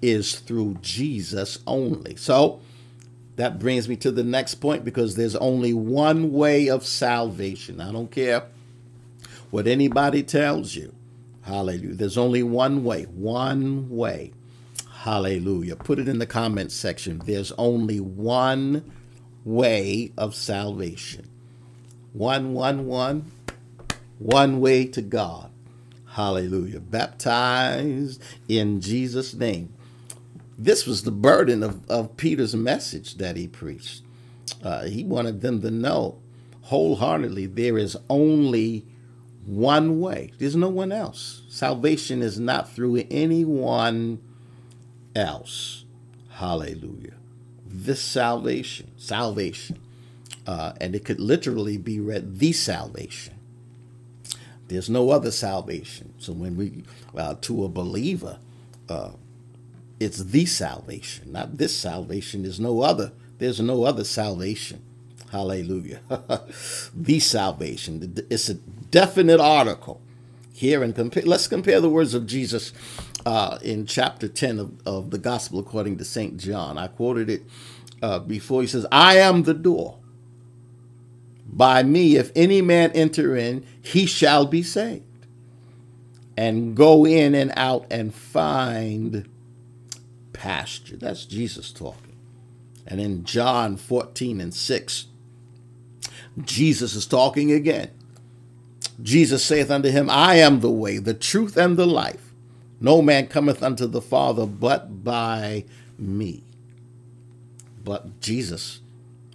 [0.00, 2.14] is through Jesus only.
[2.14, 2.60] So
[3.34, 7.80] that brings me to the next point because there's only one way of salvation.
[7.80, 8.44] I don't care
[9.50, 10.94] what anybody tells you.
[11.42, 11.96] Hallelujah.
[11.96, 14.32] There's only one way, one way.
[15.00, 15.74] Hallelujah.
[15.74, 17.22] Put it in the comments section.
[17.24, 18.88] There's only one
[19.44, 21.28] way of salvation.
[22.12, 23.32] One, one, one.
[24.20, 25.50] One way to God.
[26.18, 26.80] Hallelujah.
[26.80, 29.72] Baptized in Jesus' name.
[30.58, 34.02] This was the burden of, of Peter's message that he preached.
[34.60, 36.18] Uh, he wanted them to know
[36.62, 38.84] wholeheartedly there is only
[39.46, 40.32] one way.
[40.40, 41.42] There's no one else.
[41.48, 44.20] Salvation is not through anyone
[45.14, 45.84] else.
[46.30, 47.14] Hallelujah.
[47.64, 49.78] This salvation, salvation.
[50.48, 53.37] Uh, and it could literally be read the salvation.
[54.68, 56.14] There's no other salvation.
[56.18, 58.38] So when we, well, to a believer,
[58.88, 59.12] uh,
[59.98, 62.42] it's the salvation, not this salvation.
[62.42, 63.12] There's no other.
[63.38, 64.82] There's no other salvation.
[65.30, 66.00] Hallelujah.
[66.94, 68.14] the salvation.
[68.30, 70.00] It's a definite article
[70.52, 71.24] here and compare.
[71.24, 72.72] Let's compare the words of Jesus
[73.26, 76.36] uh, in chapter 10 of, of the Gospel according to St.
[76.36, 76.78] John.
[76.78, 77.42] I quoted it
[78.02, 78.62] uh, before.
[78.62, 79.98] He says, I am the door.
[81.48, 85.04] By me, if any man enter in, he shall be saved.
[86.36, 89.28] And go in and out and find
[90.32, 90.96] pasture.
[90.96, 92.16] That's Jesus talking.
[92.86, 95.06] And in John 14 and 6,
[96.44, 97.90] Jesus is talking again.
[99.02, 102.32] Jesus saith unto him, I am the way, the truth, and the life.
[102.80, 105.64] No man cometh unto the Father but by
[105.98, 106.44] me.
[107.84, 108.80] But Jesus,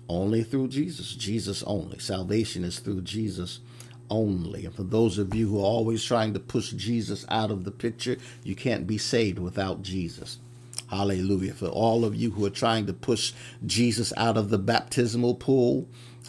[0.10, 2.00] only through Jesus, Jesus only.
[2.00, 3.60] Salvation is through Jesus
[4.10, 4.66] only.
[4.66, 7.72] And for those of you who are always trying to push Jesus out of the
[7.72, 10.40] picture, you can't be saved without Jesus.
[10.90, 11.54] Hallelujah.
[11.54, 13.34] For all of you who are trying to push
[13.66, 15.88] Jesus out of the baptismal pool,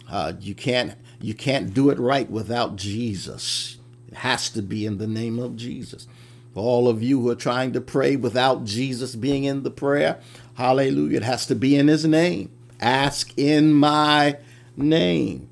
[0.09, 3.77] Uh, you can't you can't do it right without Jesus.
[4.09, 6.07] It has to be in the name of Jesus.
[6.53, 10.19] For all of you who are trying to pray without Jesus being in the prayer,
[10.55, 12.49] hallelujah, it has to be in his name.
[12.85, 14.37] Ask in my
[14.77, 15.49] name.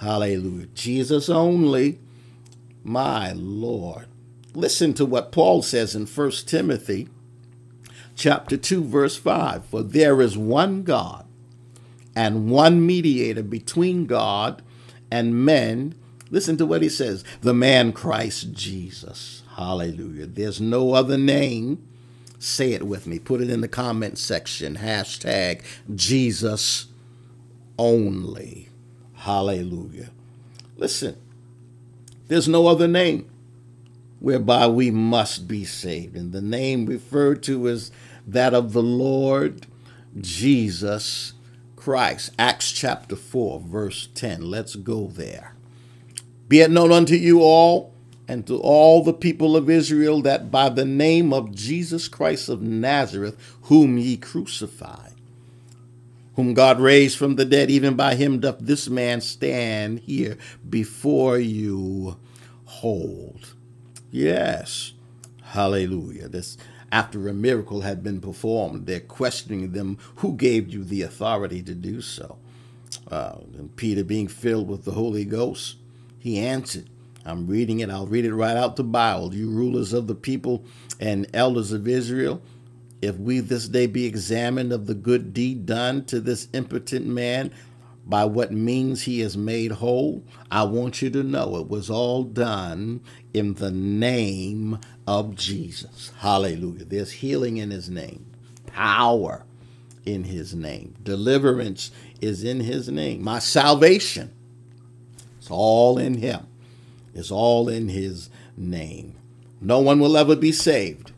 [0.00, 0.66] Hallelujah.
[0.66, 1.98] Jesus only,
[2.84, 4.06] my Lord.
[4.54, 7.08] Listen to what Paul says in 1 Timothy
[8.14, 11.26] chapter 2 verse 5, for there is one God
[12.14, 14.62] and one mediator between God
[15.10, 15.96] and men.
[16.30, 19.42] Listen to what he says, the man Christ Jesus.
[19.56, 20.26] Hallelujah.
[20.26, 21.84] There's no other name.
[22.46, 23.18] Say it with me.
[23.18, 24.76] Put it in the comment section.
[24.76, 26.86] Hashtag Jesus
[27.76, 28.68] only.
[29.14, 30.10] Hallelujah.
[30.76, 31.16] Listen,
[32.28, 33.28] there's no other name
[34.20, 36.16] whereby we must be saved.
[36.16, 37.90] And the name referred to is
[38.24, 39.66] that of the Lord
[40.16, 41.32] Jesus
[41.74, 42.30] Christ.
[42.38, 44.48] Acts chapter 4, verse 10.
[44.48, 45.56] Let's go there.
[46.46, 47.92] Be it known unto you all
[48.28, 52.60] and to all the people of Israel that by the name of Jesus Christ of
[52.60, 55.14] Nazareth, whom ye crucified,
[56.34, 60.36] whom God raised from the dead, even by him doth this man stand here
[60.68, 62.16] before you
[62.64, 63.54] hold.
[64.10, 64.92] Yes.
[65.42, 66.28] Hallelujah.
[66.28, 66.58] This
[66.92, 71.74] after a miracle had been performed, they're questioning them who gave you the authority to
[71.74, 72.38] do so.
[73.10, 75.76] Uh, and Peter, being filled with the Holy Ghost,
[76.18, 76.88] he answered,
[77.26, 79.34] I'm reading it, I'll read it right out the Bible.
[79.34, 80.64] You rulers of the people
[81.00, 82.40] and elders of Israel,
[83.02, 87.52] if we this day be examined of the good deed done to this impotent man,
[88.06, 92.22] by what means he is made whole, I want you to know it was all
[92.22, 93.00] done
[93.34, 96.12] in the name of Jesus.
[96.18, 96.84] Hallelujah.
[96.84, 98.24] There's healing in his name,
[98.66, 99.44] power
[100.04, 103.24] in his name, deliverance is in his name.
[103.24, 104.32] My salvation,
[105.38, 106.46] it's all in him,
[107.16, 109.14] it's all in his name.
[109.60, 111.12] No one will ever be saved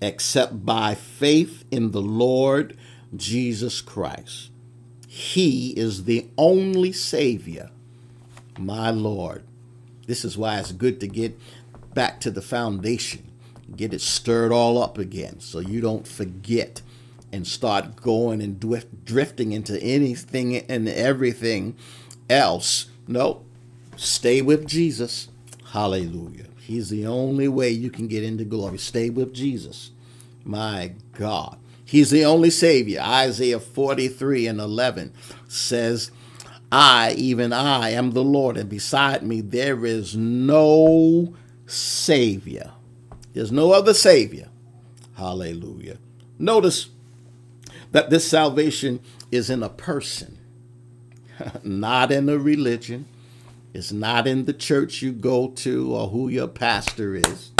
[0.00, 2.76] except by faith in the Lord
[3.16, 4.50] Jesus Christ.
[5.06, 7.70] He is the only Savior,
[8.58, 9.44] my Lord.
[10.06, 11.38] This is why it's good to get
[11.94, 13.30] back to the foundation,
[13.74, 16.82] get it stirred all up again so you don't forget
[17.32, 21.76] and start going and drift, drifting into anything and everything
[22.30, 22.86] else.
[23.06, 23.44] No,
[23.98, 25.28] stay with Jesus.
[25.72, 26.46] Hallelujah.
[26.58, 28.78] He's the only way you can get into glory.
[28.78, 29.90] Stay with Jesus.
[30.44, 31.58] My God.
[31.84, 33.00] He's the only Savior.
[33.00, 35.12] Isaiah 43 and 11
[35.48, 36.10] says,
[36.70, 41.34] I, even I, am the Lord, and beside me there is no
[41.64, 42.72] Savior.
[43.32, 44.48] There's no other Savior.
[45.16, 45.96] Hallelujah.
[46.38, 46.88] Notice
[47.92, 50.38] that this salvation is in a person,
[51.62, 53.06] not in a religion.
[53.74, 57.52] It's not in the church you go to or who your pastor is.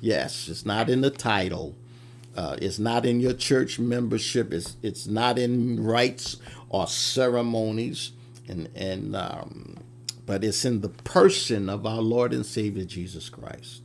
[0.00, 1.74] Yes, it's not in the title.
[2.36, 4.52] Uh, it's not in your church membership.
[4.52, 6.36] It's it's not in rites
[6.68, 8.12] or ceremonies,
[8.46, 9.76] and and um,
[10.26, 13.82] but it's in the person of our Lord and Savior Jesus Christ.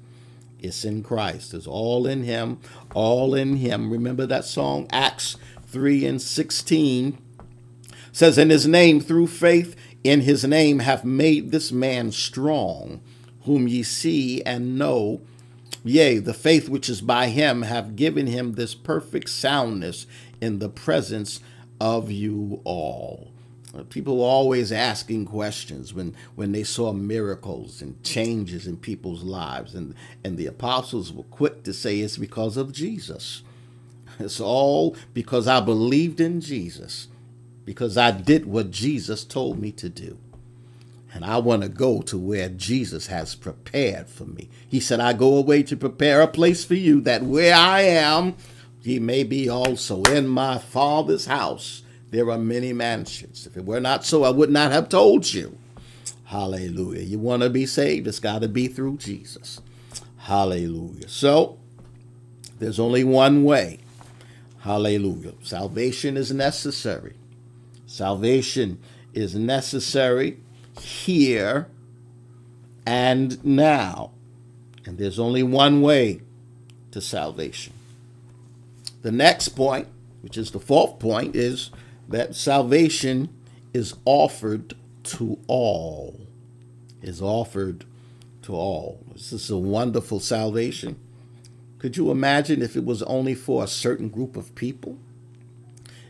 [0.60, 1.54] It's in Christ.
[1.54, 2.60] It's all in Him.
[2.94, 3.90] All in Him.
[3.90, 7.18] Remember that song, Acts three and sixteen
[8.12, 13.02] says, "In His name, through faith in His name, have made this man strong,
[13.44, 15.22] whom ye see and know."
[15.84, 20.06] Yea, the faith which is by him have given him this perfect soundness
[20.40, 21.40] in the presence
[21.80, 23.32] of you all.
[23.90, 29.74] People always asking questions when, when they saw miracles and changes in people's lives.
[29.74, 33.42] And, and the apostles were quick to say it's because of Jesus.
[34.20, 37.08] It's all because I believed in Jesus,
[37.66, 40.18] because I did what Jesus told me to do.
[41.14, 44.50] And I want to go to where Jesus has prepared for me.
[44.68, 48.36] He said, I go away to prepare a place for you, that where I am,
[48.82, 50.04] ye may be also.
[50.04, 53.46] In my Father's house, there are many mansions.
[53.46, 55.58] If it were not so, I would not have told you.
[56.26, 57.04] Hallelujah.
[57.04, 59.60] You want to be saved, it's got to be through Jesus.
[60.18, 61.10] Hallelujah.
[61.10, 61.60] So,
[62.60, 63.80] there's only one way.
[64.60, 65.34] Hallelujah.
[65.42, 67.16] Salvation is necessary.
[67.92, 68.80] Salvation
[69.14, 70.38] is necessary
[70.80, 71.68] here
[72.86, 74.12] and now.
[74.86, 76.22] And there's only one way
[76.92, 77.74] to salvation.
[79.02, 79.90] The next point,
[80.22, 81.70] which is the fourth point, is
[82.08, 83.28] that salvation
[83.74, 84.74] is offered
[85.04, 86.18] to all.
[87.02, 87.84] Is offered
[88.44, 89.04] to all.
[89.12, 90.98] This is a wonderful salvation.
[91.78, 94.98] Could you imagine if it was only for a certain group of people?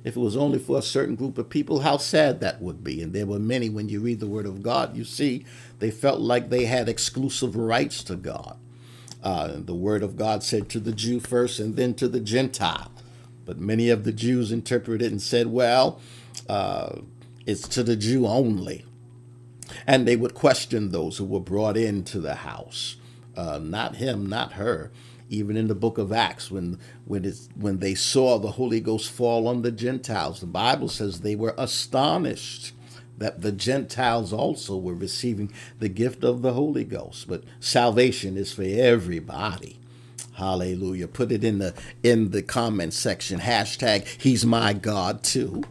[0.04, 3.02] If it was only for a certain group of people, how sad that would be.
[3.02, 5.45] And there were many, when you read the Word of God, you see
[5.80, 8.58] they felt like they had exclusive rights to God.
[9.24, 12.91] Uh, the Word of God said to the Jew first and then to the Gentile.
[13.45, 15.99] But many of the Jews interpreted and said, well,
[16.49, 16.99] uh,
[17.45, 18.86] it's to the Jew only.
[19.86, 22.97] And they would question those who were brought into the house.
[23.36, 24.91] Uh, not him, not her.
[25.32, 29.10] Even in the book of Acts, when when it's when they saw the Holy Ghost
[29.10, 32.74] fall on the Gentiles, the Bible says they were astonished
[33.18, 37.28] that the Gentiles also were receiving the gift of the Holy Ghost.
[37.30, 39.80] But salvation is for everybody.
[40.34, 41.08] Hallelujah.
[41.08, 41.74] Put it in the
[42.04, 43.40] in the comment section.
[43.40, 45.64] Hashtag He's my God too.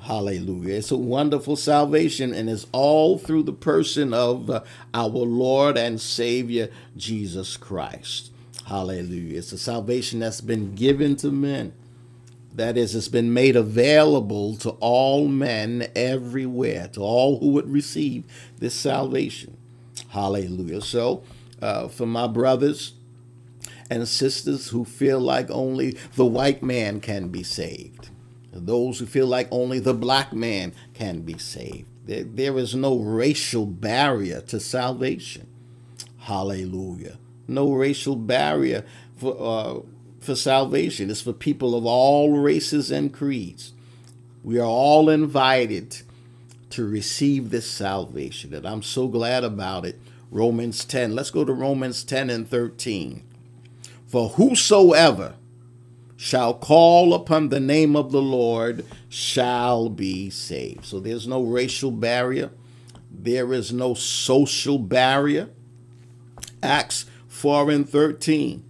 [0.00, 0.76] Hallelujah.
[0.76, 4.62] It's a wonderful salvation, and it's all through the person of uh,
[4.94, 8.30] our Lord and Savior, Jesus Christ.
[8.68, 9.38] Hallelujah.
[9.38, 11.72] It's a salvation that's been given to men.
[12.54, 18.24] That is, it's been made available to all men everywhere, to all who would receive
[18.58, 19.56] this salvation.
[20.10, 20.82] Hallelujah.
[20.82, 21.22] So,
[21.62, 22.92] uh, for my brothers
[23.88, 28.10] and sisters who feel like only the white man can be saved,
[28.52, 31.86] those who feel like only the black man can be saved.
[32.04, 35.46] There, there is no racial barrier to salvation.
[36.18, 37.16] Hallelujah.
[37.48, 38.84] No racial barrier
[39.16, 39.80] for, uh,
[40.20, 41.10] for salvation.
[41.10, 43.72] It's for people of all races and creeds.
[44.44, 46.02] We are all invited
[46.70, 49.98] to receive this salvation, and I'm so glad about it.
[50.30, 51.14] Romans 10.
[51.14, 53.22] Let's go to Romans 10 and 13.
[54.06, 55.34] For whosoever
[56.16, 60.84] shall call upon the name of the Lord shall be saved.
[60.84, 62.50] So there's no racial barrier,
[63.10, 65.50] there is no social barrier.
[66.62, 67.06] Acts
[67.38, 68.64] 4 and 13.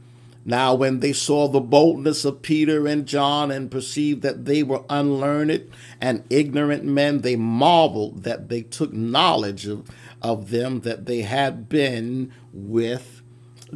[0.44, 4.84] Now, when they saw the boldness of Peter and John and perceived that they were
[4.88, 9.88] unlearned and ignorant men, they marveled that they took knowledge of,
[10.22, 13.20] of them that they had been with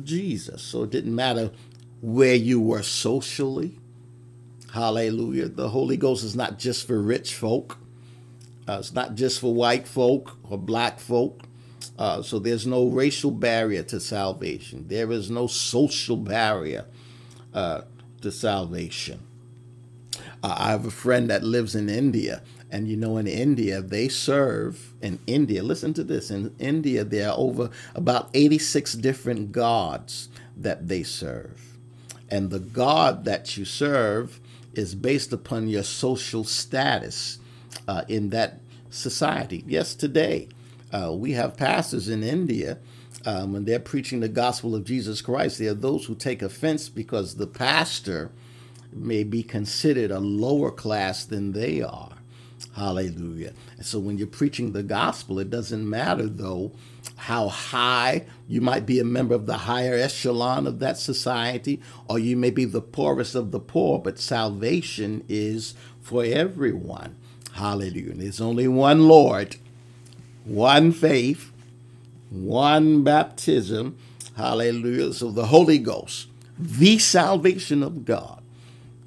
[0.03, 0.63] Jesus.
[0.63, 1.51] So it didn't matter
[2.01, 3.79] where you were socially.
[4.73, 5.49] Hallelujah.
[5.49, 7.77] The Holy Ghost is not just for rich folk,
[8.69, 11.43] uh, it's not just for white folk or black folk.
[11.99, 16.87] Uh, so there's no racial barrier to salvation, there is no social barrier
[17.55, 17.83] uh,
[18.21, 19.21] to salvation.
[20.43, 24.09] Uh, I have a friend that lives in India, and you know, in India, they
[24.09, 30.29] serve, in India, listen to this, in India, there are over about 86 different gods
[30.57, 31.73] that they serve
[32.33, 34.41] and the God that you serve
[34.73, 37.39] is based upon your social status
[37.87, 39.63] uh, in that society.
[39.67, 40.49] Yes, today
[40.93, 42.79] uh, we have pastors in India.
[43.25, 46.89] Um, when they're preaching the gospel of Jesus Christ, there are those who take offense
[46.89, 48.31] because the pastor
[48.93, 52.13] may be considered a lower class than they are.
[52.75, 53.53] Hallelujah.
[53.77, 56.73] And so when you're preaching the gospel, it doesn't matter though
[57.17, 62.19] how high you might be a member of the higher echelon of that society, or
[62.19, 67.17] you may be the poorest of the poor, but salvation is for everyone.
[67.53, 68.15] Hallelujah.
[68.15, 69.57] There's only one Lord,
[70.45, 71.53] one faith,
[72.31, 73.97] one baptism.
[74.37, 75.13] Hallelujah.
[75.13, 76.29] So the Holy Ghost,
[76.59, 78.43] the salvation of God.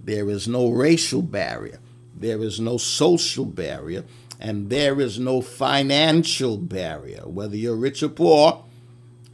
[0.04, 1.80] There is no racial barrier.
[2.16, 4.04] There is no social barrier
[4.40, 8.64] and there is no financial barrier, whether you're rich or poor.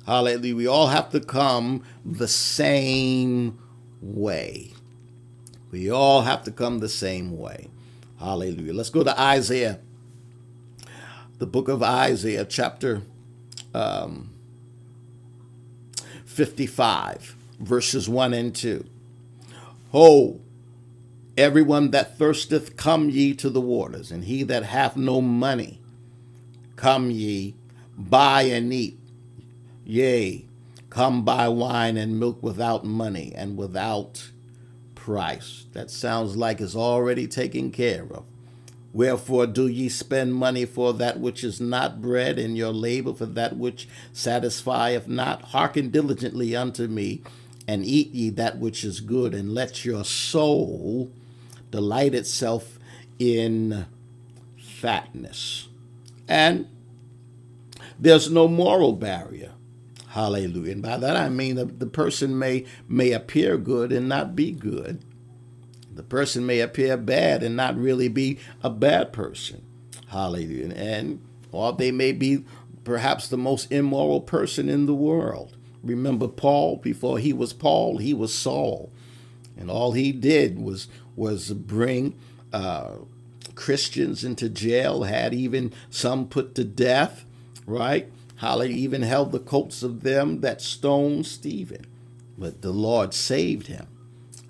[0.05, 0.55] Hallelujah.
[0.55, 3.57] We all have to come the same
[4.01, 4.71] way.
[5.71, 7.69] We all have to come the same way.
[8.19, 8.73] Hallelujah.
[8.73, 9.79] Let's go to Isaiah,
[11.41, 13.01] the book of Isaiah, chapter
[13.73, 14.29] um,
[16.23, 18.85] 55, verses 1 and 2.
[19.91, 20.39] Oh,
[21.37, 25.79] Everyone that thirsteth, come ye to the waters, and he that hath no money,
[26.75, 27.55] come ye,
[27.97, 28.99] buy and eat.
[29.83, 30.45] Yea,
[30.91, 34.29] come buy wine and milk without money and without
[34.93, 35.65] price.
[35.73, 38.25] That sounds like it's already taken care of.
[38.93, 43.25] Wherefore do ye spend money for that which is not bread, and your labor for
[43.25, 45.41] that which satisfieth not?
[45.41, 47.21] Hearken diligently unto me,
[47.67, 51.11] and eat ye that which is good, and let your soul
[51.71, 52.79] delight itself
[53.17, 53.85] in
[54.57, 55.69] fatness.
[56.27, 56.67] And
[57.99, 59.51] there's no moral barrier.
[60.07, 60.73] Hallelujah.
[60.73, 64.51] And by that I mean the, the person may may appear good and not be
[64.51, 65.01] good.
[65.93, 69.61] The person may appear bad and not really be a bad person.
[70.07, 70.73] Hallelujah.
[70.73, 71.21] And
[71.51, 72.45] or they may be
[72.83, 75.57] perhaps the most immoral person in the world.
[75.83, 78.91] Remember Paul, before he was Paul, he was Saul.
[79.57, 82.15] And all he did was was bring
[82.53, 82.95] uh,
[83.55, 87.25] Christians into jail, had even some put to death,
[87.65, 88.11] right?
[88.37, 88.75] Hallelujah.
[88.75, 91.85] Even held the coats of them that stoned Stephen.
[92.37, 93.87] But the Lord saved him.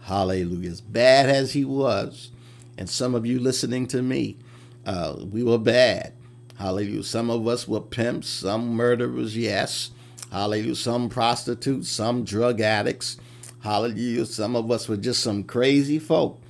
[0.01, 0.71] Hallelujah.
[0.71, 2.31] As bad as he was,
[2.77, 4.37] and some of you listening to me,
[4.85, 6.13] uh, we were bad.
[6.57, 7.03] Hallelujah.
[7.03, 9.91] Some of us were pimps, some murderers, yes.
[10.31, 10.75] Hallelujah.
[10.75, 13.17] Some prostitutes, some drug addicts.
[13.63, 14.25] Hallelujah.
[14.25, 16.41] Some of us were just some crazy folk.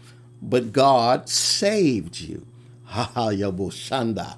[0.41, 2.45] But God saved you.
[2.86, 4.38] Hallelujah.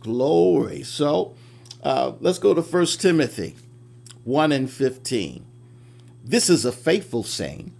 [0.00, 0.82] Glory.
[0.82, 1.34] So
[1.82, 3.56] uh, let's go to 1 Timothy
[4.24, 5.44] 1 and 15.
[6.24, 7.72] This is a faithful saying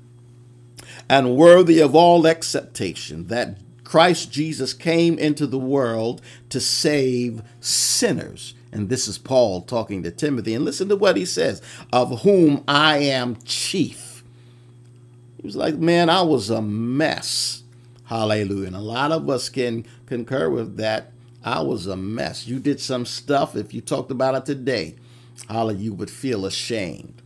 [1.08, 8.54] and worthy of all acceptation that Christ Jesus came into the world to save sinners.
[8.72, 10.54] And this is Paul talking to Timothy.
[10.54, 14.24] And listen to what he says of whom I am chief.
[15.36, 17.62] He was like, Man, I was a mess.
[18.04, 18.66] Hallelujah.
[18.66, 21.12] And a lot of us can concur with that.
[21.44, 22.48] I was a mess.
[22.48, 24.96] You did some stuff, if you talked about it today,
[25.48, 27.22] hallelujah, you would feel ashamed.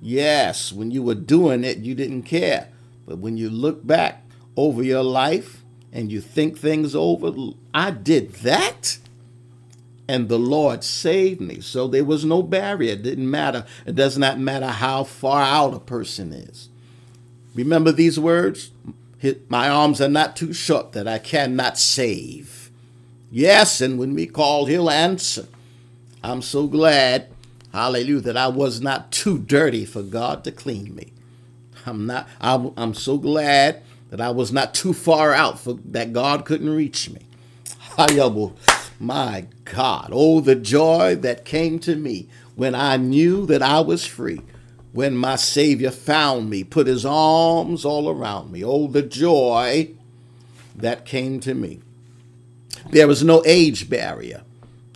[0.00, 2.70] Yes, when you were doing it, you didn't care.
[3.06, 4.24] But when you look back
[4.56, 7.32] over your life and you think things over,
[7.72, 8.98] I did that
[10.08, 11.60] and the Lord saved me.
[11.60, 12.92] So there was no barrier.
[12.92, 13.64] It didn't matter.
[13.84, 16.68] It does not matter how far out a person is.
[17.54, 18.70] Remember these words?
[19.48, 22.70] My arms are not too short that I cannot save.
[23.30, 25.48] Yes, and when we call, he'll answer.
[26.22, 27.28] I'm so glad,
[27.72, 31.12] hallelujah, that I was not too dirty for God to clean me.
[31.86, 32.28] I'm not.
[32.40, 36.70] I'm, I'm so glad that I was not too far out for that God couldn't
[36.70, 37.22] reach me.
[37.96, 38.28] Hallelujah!
[38.28, 38.54] Oh,
[38.98, 44.06] my God, oh the joy that came to me when I knew that I was
[44.06, 44.40] free.
[44.92, 48.64] When my Savior found me, put his arms all around me.
[48.64, 49.90] Oh, the joy
[50.74, 51.80] that came to me.
[52.90, 54.42] There was no age barrier.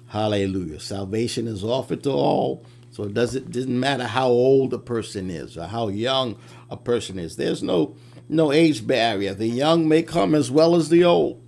[0.09, 0.81] Hallelujah.
[0.81, 2.65] Salvation is offered to all.
[3.01, 6.37] So it doesn't, doesn't matter how old a person is or how young
[6.69, 7.37] a person is.
[7.37, 7.97] There's no
[8.29, 9.33] no age barrier.
[9.33, 11.43] The young may come as well as the old.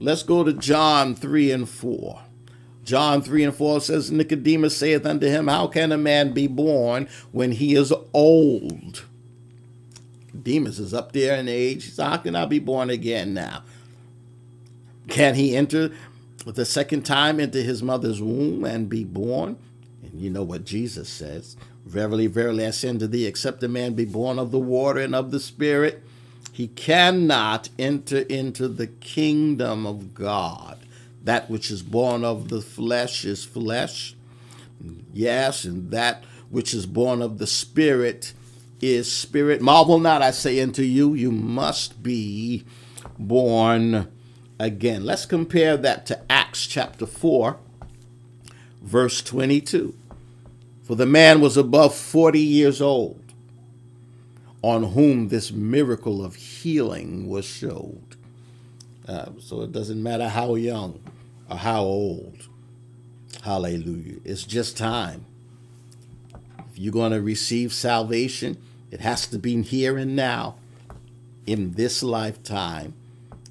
[0.00, 2.22] Let's go to John 3 and 4.
[2.84, 7.06] John 3 and 4 says, Nicodemus saith unto him, How can a man be born
[7.32, 9.04] when he is old?
[10.42, 11.84] Demas is up there in age.
[11.84, 13.62] He says, How can I be born again now?
[15.06, 15.92] Can he enter
[16.46, 19.58] the second time into his mother's womb and be born?
[20.18, 21.56] You know what Jesus says
[21.88, 25.14] Verily, verily, I say unto thee, except a man be born of the water and
[25.14, 26.02] of the Spirit,
[26.52, 30.78] he cannot enter into the kingdom of God.
[31.24, 34.14] That which is born of the flesh is flesh.
[35.14, 38.34] Yes, and that which is born of the Spirit
[38.82, 39.62] is spirit.
[39.62, 42.64] Marvel not, I say unto you, you must be
[43.18, 44.08] born
[44.58, 45.06] again.
[45.06, 47.58] Let's compare that to Acts chapter 4,
[48.82, 49.94] verse 22
[50.88, 53.22] for the man was above 40 years old,
[54.62, 58.16] on whom this miracle of healing was showed.
[59.06, 60.98] Uh, so it doesn't matter how young
[61.50, 62.48] or how old.
[63.42, 64.16] Hallelujah.
[64.24, 65.26] It's just time.
[66.70, 68.56] If you're going to receive salvation,
[68.90, 70.56] it has to be here and now,
[71.44, 72.94] in this lifetime.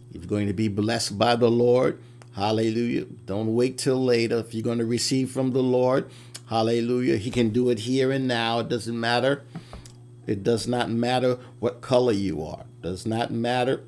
[0.10, 2.00] If you're going to be blessed by the Lord,
[2.36, 3.06] hallelujah.
[3.28, 4.40] Don't wait till later.
[4.40, 6.10] If you're going to receive from the Lord,
[6.48, 7.18] Hallelujah.
[7.18, 8.60] He can do it here and now.
[8.60, 9.44] It doesn't matter.
[10.26, 12.62] It does not matter what color you are.
[12.62, 13.84] It does not matter.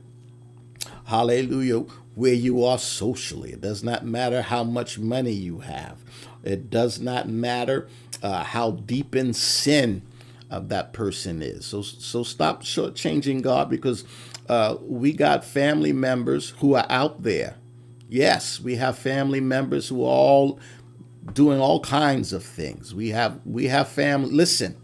[1.06, 1.80] Hallelujah.
[2.16, 3.54] Where you are socially.
[3.54, 6.00] It does not matter how much money you have.
[6.44, 7.88] It does not matter
[8.22, 10.02] uh, how deep in sin
[10.52, 11.66] uh, that person is.
[11.66, 14.04] So, so stop shortchanging God because
[14.50, 17.56] uh, we got family members who are out there.
[18.10, 20.60] Yes, we have family members who are all
[21.34, 22.94] doing all kinds of things.
[22.94, 24.32] We have we have family.
[24.32, 24.76] Listen,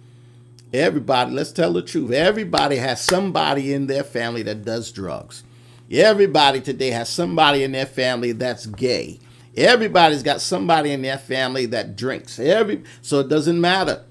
[0.74, 2.12] everybody, let's tell the truth.
[2.12, 5.44] Everybody has somebody in their family that does drugs.
[5.92, 9.20] Everybody today has somebody in their family that's gay.
[9.56, 12.40] Everybody's got somebody in their family that drinks.
[12.40, 14.04] Every so it doesn't matter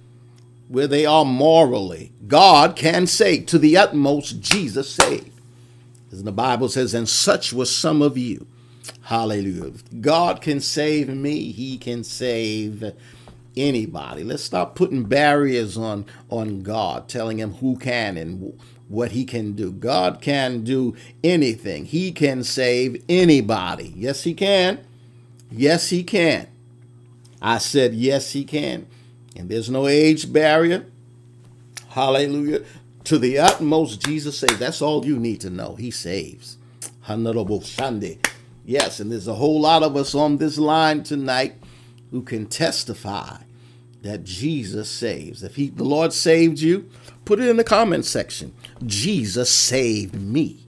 [0.68, 2.12] where they are morally.
[2.26, 4.40] God can save to the utmost.
[4.40, 5.30] Jesus saved,
[6.10, 8.46] as the Bible says, and such was some of you.
[9.02, 9.72] Hallelujah.
[10.00, 12.92] God can save me, he can save
[13.56, 14.24] anybody.
[14.24, 18.58] Let's stop putting barriers on on God, telling him who can and
[18.88, 19.72] what he can do.
[19.72, 21.86] God can do anything.
[21.86, 23.92] He can save anybody.
[23.96, 24.84] Yes, he can.
[25.50, 26.48] Yes, he can.
[27.40, 28.86] I said yes, he can.
[29.36, 30.86] And there's no age barrier.
[31.88, 32.62] Hallelujah.
[33.04, 34.58] To the utmost, Jesus saves.
[34.58, 35.74] That's all you need to know.
[35.76, 36.56] He saves.
[37.06, 37.62] Honorable.
[38.64, 41.54] Yes, and there's a whole lot of us on this line tonight
[42.10, 43.38] who can testify
[44.02, 45.42] that Jesus saves.
[45.42, 46.88] If he, the Lord saved you,
[47.24, 48.54] put it in the comment section.
[48.86, 50.66] Jesus saved me.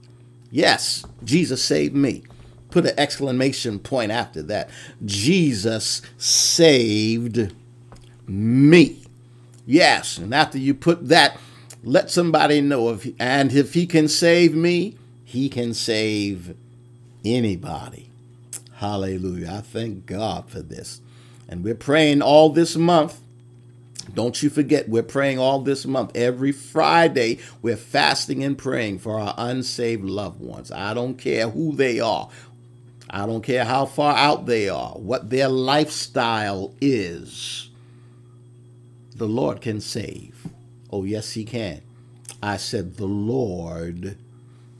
[0.51, 2.23] Yes, Jesus saved me.
[2.69, 4.69] Put an exclamation point after that.
[5.05, 7.53] Jesus saved
[8.27, 9.03] me.
[9.65, 11.39] Yes, and after you put that,
[11.83, 16.55] let somebody know if and if he can save me, he can save
[17.23, 18.11] anybody.
[18.75, 19.55] Hallelujah.
[19.57, 21.01] I thank God for this.
[21.49, 23.19] And we're praying all this month.
[24.13, 26.11] Don't you forget, we're praying all this month.
[26.15, 30.71] Every Friday, we're fasting and praying for our unsaved loved ones.
[30.71, 32.29] I don't care who they are.
[33.09, 37.69] I don't care how far out they are, what their lifestyle is.
[39.15, 40.47] The Lord can save.
[40.91, 41.81] Oh, yes, He can.
[42.41, 44.17] I said, The Lord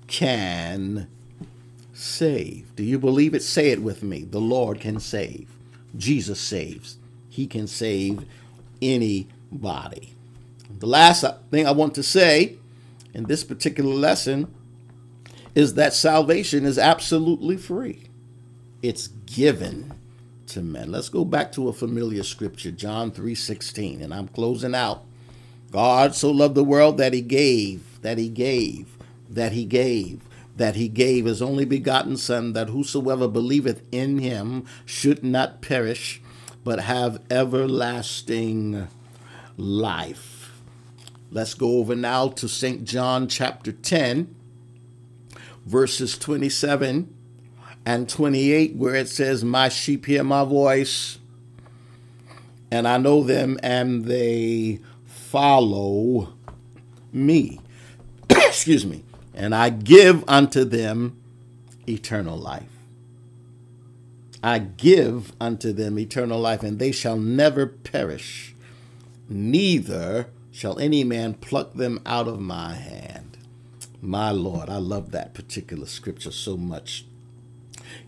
[0.08, 1.08] can
[1.98, 2.76] save.
[2.76, 3.42] Do you believe it?
[3.42, 4.24] Say it with me.
[4.24, 5.50] The Lord can save.
[5.96, 6.98] Jesus saves.
[7.28, 8.24] He can save
[8.82, 10.14] anybody.
[10.80, 12.58] The last thing I want to say
[13.14, 14.54] in this particular lesson
[15.56, 18.04] is that salvation is absolutely free.
[18.84, 19.92] It's given
[20.48, 20.92] to men.
[20.92, 25.04] Let's go back to a familiar scripture, John 3:16, and I'm closing out.
[25.72, 28.98] God so loved the world that he gave, that he gave,
[29.30, 30.22] that he gave
[30.58, 36.22] that he gave his only begotten Son, that whosoever believeth in him should not perish,
[36.64, 38.88] but have everlasting
[39.56, 40.62] life.
[41.32, 42.84] Let's go over now to St.
[42.84, 44.36] John chapter 10,
[45.66, 47.14] verses 27
[47.86, 51.20] and 28, where it says, My sheep hear my voice,
[52.72, 56.34] and I know them, and they follow
[57.14, 57.60] me.
[58.30, 59.04] Excuse me
[59.38, 61.22] and I give unto them
[61.88, 62.64] eternal life.
[64.44, 68.56] I give unto them eternal life, and they shall never perish,
[69.30, 73.38] neither shall any man pluck them out of my hand.
[74.02, 77.06] My Lord, I love that particular scripture so much.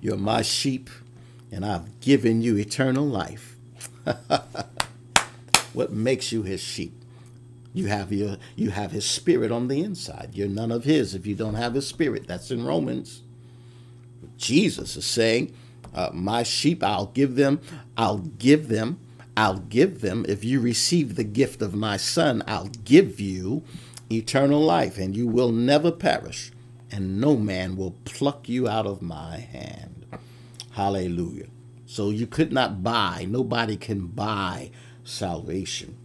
[0.01, 0.89] You're my sheep,
[1.51, 3.55] and I've given you eternal life.
[5.73, 6.98] what makes you his sheep?
[7.73, 10.31] You have your you have his spirit on the inside.
[10.33, 12.27] You're none of his if you don't have his spirit.
[12.27, 13.21] That's in Romans.
[14.37, 15.53] Jesus is saying,
[15.93, 17.59] uh, "My sheep, I'll give them.
[17.95, 18.99] I'll give them.
[19.37, 20.25] I'll give them.
[20.27, 23.63] If you receive the gift of my Son, I'll give you
[24.11, 26.51] eternal life, and you will never perish,
[26.91, 30.05] and no man will pluck you out of my hand."
[30.71, 31.47] Hallelujah.
[31.85, 33.25] So you could not buy.
[33.29, 34.71] Nobody can buy
[35.03, 35.95] salvation.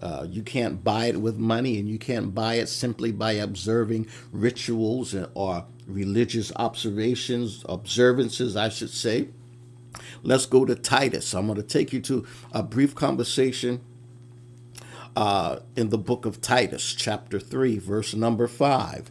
[0.00, 4.06] Uh, you can't buy it with money, and you can't buy it simply by observing
[4.30, 9.28] rituals or religious observations, observances, I should say.
[10.22, 11.34] Let's go to Titus.
[11.34, 13.80] I'm going to take you to a brief conversation
[15.16, 19.10] uh, in the book of Titus, chapter 3, verse number 5.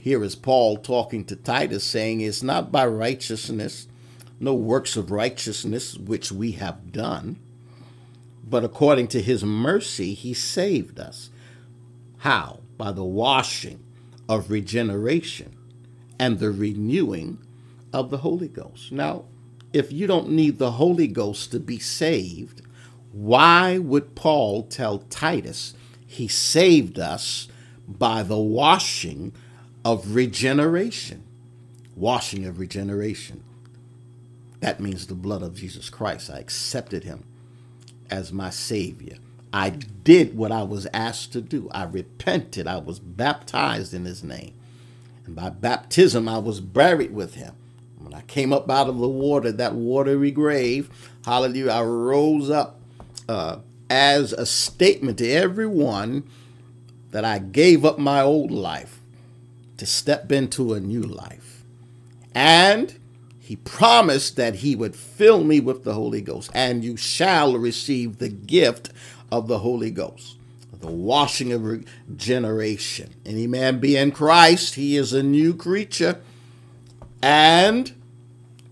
[0.00, 3.86] Here is Paul talking to Titus, saying, It's not by righteousness,
[4.40, 7.38] no works of righteousness which we have done
[8.50, 11.30] but according to his mercy, he saved us.
[12.18, 12.60] How?
[12.76, 13.84] By the washing
[14.28, 15.56] of regeneration
[16.18, 17.38] and the renewing
[17.92, 18.90] of the Holy Ghost.
[18.90, 19.24] Now,
[19.72, 22.62] if you don't need the Holy Ghost to be saved,
[23.12, 25.74] why would Paul tell Titus
[26.04, 27.46] he saved us
[27.86, 29.32] by the washing
[29.84, 31.22] of regeneration?
[31.94, 33.44] Washing of regeneration.
[34.58, 36.30] That means the blood of Jesus Christ.
[36.30, 37.24] I accepted him
[38.10, 39.16] as my Savior.
[39.52, 41.68] I did what I was asked to do.
[41.72, 42.66] I repented.
[42.66, 44.54] I was baptized in His name.
[45.26, 47.54] And by baptism, I was buried with Him.
[47.98, 50.90] When I came up out of the water, that watery grave,
[51.24, 52.80] hallelujah, I rose up
[53.28, 53.58] uh,
[53.88, 56.24] as a statement to everyone
[57.10, 59.00] that I gave up my old life
[59.76, 61.64] to step into a new life.
[62.34, 62.99] And
[63.50, 68.18] he promised that he would fill me with the Holy Ghost, and you shall receive
[68.18, 68.90] the gift
[69.32, 70.36] of the Holy Ghost,
[70.78, 73.12] the washing of regeneration.
[73.26, 76.20] Any man be in Christ, he is a new creature,
[77.20, 77.92] and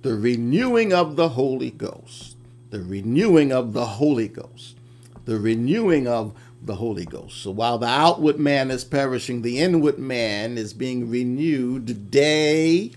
[0.02, 2.36] the renewing of the Holy Ghost,
[2.70, 4.76] the renewing of the Holy Ghost,
[5.24, 7.42] the renewing of the Holy Ghost.
[7.42, 12.92] So while the outward man is perishing, the inward man is being renewed day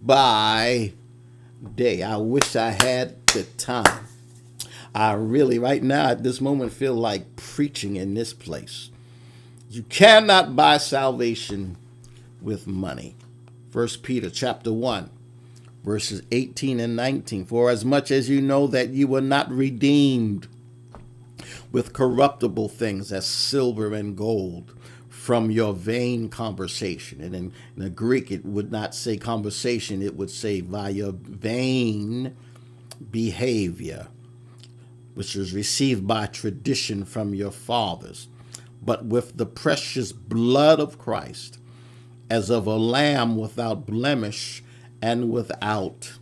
[0.00, 0.94] by
[1.62, 2.02] day.
[2.02, 4.06] I wish I had the time.
[4.94, 8.90] I really, right now, at this moment, feel like preaching in this place.
[9.70, 11.76] You cannot buy salvation
[12.42, 13.16] with money.
[13.70, 15.08] First Peter chapter 1,
[15.82, 17.46] verses 18 and 19.
[17.46, 20.46] For as much as you know that you were not redeemed
[21.70, 24.74] with corruptible things as silver and gold
[25.22, 27.20] from your vain conversation.
[27.20, 31.12] And in, in the Greek, it would not say conversation, it would say by your
[31.12, 32.36] vain
[33.12, 34.08] behavior,
[35.14, 38.26] which was received by tradition from your fathers,
[38.84, 41.60] but with the precious blood of Christ,
[42.28, 44.64] as of a lamb without blemish
[45.00, 46.14] and without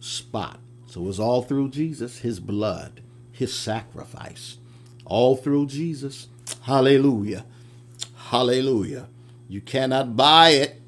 [0.00, 0.60] spot.
[0.84, 3.00] So it was all through Jesus, his blood,
[3.32, 4.58] his sacrifice
[5.06, 6.28] all through Jesus.
[6.62, 7.46] Hallelujah.
[8.34, 9.06] Hallelujah.
[9.46, 10.82] You cannot buy it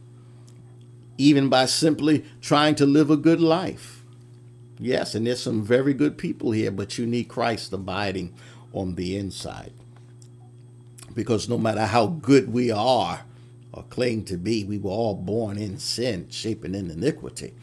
[1.17, 4.03] even by simply trying to live a good life.
[4.81, 8.35] Yes, and there's some very good people here, but you need Christ abiding
[8.73, 9.73] on the inside.
[11.15, 13.21] Because no matter how good we are
[13.73, 17.55] or claim to be, we were all born in sin, shaping in iniquity.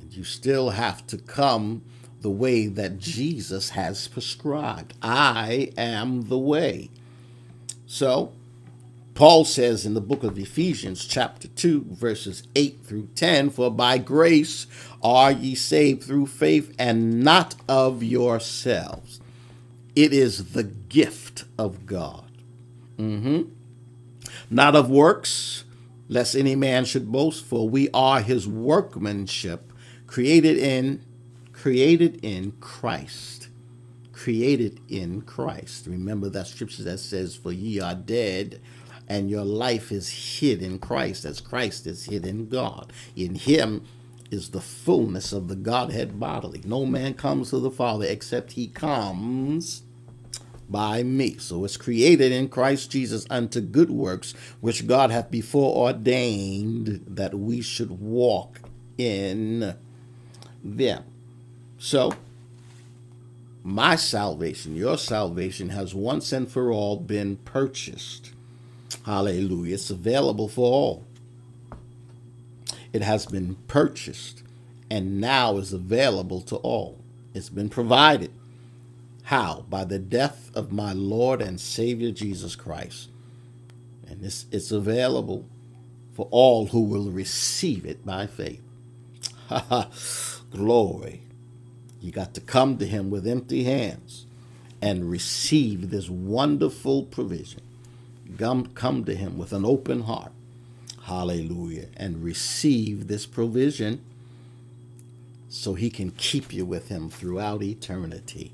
[0.00, 1.82] And you still have to come
[2.22, 4.94] the way that Jesus has prescribed.
[5.02, 6.88] I am the way.
[7.84, 8.32] So,
[9.14, 13.98] Paul says in the book of Ephesians, chapter 2, verses 8 through 10 For by
[13.98, 14.66] grace
[15.02, 19.20] are ye saved through faith, and not of yourselves.
[19.94, 22.30] It is the gift of God.
[22.98, 23.50] Mm-hmm.
[24.48, 25.64] Not of works,
[26.08, 27.44] lest any man should boast.
[27.44, 29.72] for we are his workmanship,
[30.06, 31.04] created in
[31.52, 33.48] created in Christ.
[34.12, 35.86] Created in Christ.
[35.86, 38.60] Remember that scripture that says, For ye are dead,
[39.10, 42.92] and your life is hid in Christ, as Christ is hid in God.
[43.16, 43.84] In him
[44.30, 46.62] is the fullness of the Godhead bodily.
[46.64, 49.82] No man comes to the Father except he comes
[50.68, 51.38] by me.
[51.38, 57.34] So it's created in Christ Jesus unto good works, which God hath before ordained that
[57.34, 58.60] we should walk
[58.96, 59.74] in
[60.62, 61.02] them.
[61.78, 62.12] So,
[63.64, 68.34] my salvation, your salvation, has once and for all been purchased.
[69.04, 69.74] Hallelujah.
[69.74, 71.06] It's available for all.
[72.92, 74.42] It has been purchased
[74.90, 76.98] and now is available to all.
[77.34, 78.32] It's been provided.
[79.24, 79.64] How?
[79.68, 83.08] By the death of my Lord and Savior Jesus Christ.
[84.08, 85.46] And it's, it's available
[86.14, 88.62] for all who will receive it by faith.
[90.50, 91.22] Glory.
[92.00, 94.26] You got to come to Him with empty hands
[94.82, 97.62] and receive this wonderful provision.
[98.38, 100.32] Come, to Him with an open heart.
[101.02, 101.86] Hallelujah.
[101.96, 104.02] And receive this provision
[105.48, 108.52] so He can keep you with Him throughout eternity.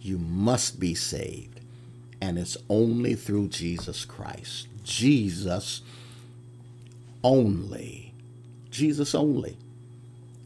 [0.00, 1.60] You must be saved.
[2.20, 4.68] And it's only through Jesus Christ.
[4.82, 5.82] Jesus
[7.22, 8.12] only.
[8.70, 9.56] Jesus only.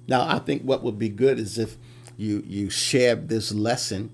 [0.09, 1.76] Now, I think what would be good is if
[2.16, 4.11] you you shared this lesson.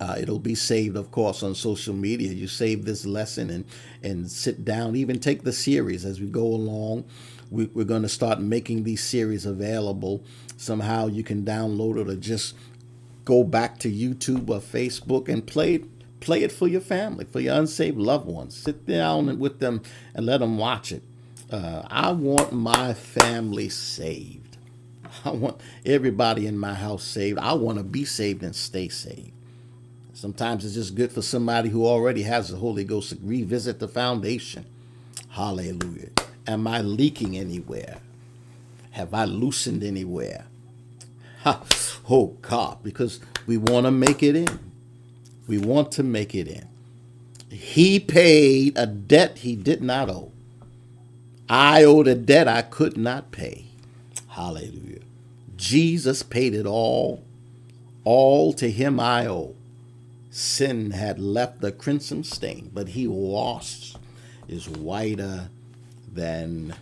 [0.00, 2.32] Uh, it'll be saved, of course, on social media.
[2.32, 3.64] You save this lesson and
[4.02, 4.96] and sit down.
[4.96, 7.04] Even take the series as we go along.
[7.50, 10.22] We, we're going to start making these series available.
[10.56, 12.54] Somehow you can download it or just
[13.24, 15.84] go back to YouTube or Facebook and play it
[16.20, 18.56] play it for your family, for your unsaved loved ones.
[18.56, 19.82] Sit down with them
[20.14, 21.02] and let them watch it.
[21.50, 24.56] Uh, I want my family saved.
[25.24, 27.38] I want everybody in my house saved.
[27.38, 29.32] I want to be saved and stay saved.
[30.18, 33.86] Sometimes it's just good for somebody who already has the Holy Ghost to revisit the
[33.86, 34.66] foundation.
[35.28, 36.08] Hallelujah.
[36.44, 37.98] Am I leaking anywhere?
[38.90, 40.46] Have I loosened anywhere?
[41.44, 41.62] Ha.
[42.10, 44.58] Oh God, because we want to make it in.
[45.46, 46.66] We want to make it in.
[47.48, 50.32] He paid a debt he did not owe.
[51.48, 53.66] I owed a debt I could not pay.
[54.30, 54.98] Hallelujah.
[55.54, 57.22] Jesus paid it all.
[58.02, 59.54] All to him I owe.
[60.30, 63.96] Sin had left the crimson stain, but he washed
[64.48, 65.50] is whiter
[66.12, 66.74] than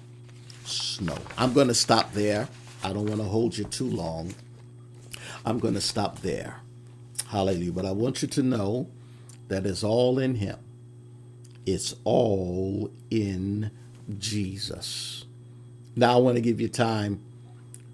[0.65, 1.19] snow.
[1.37, 2.49] I'm going to stop there.
[2.83, 4.35] I don't want to hold you too long.
[5.45, 6.61] I'm going to stop there.
[7.29, 7.73] Hallelujah.
[7.73, 8.89] But I want you to know
[9.49, 10.59] that it's all in him.
[11.65, 13.71] It's all in
[14.19, 15.25] Jesus.
[15.97, 17.21] Now I want to give you time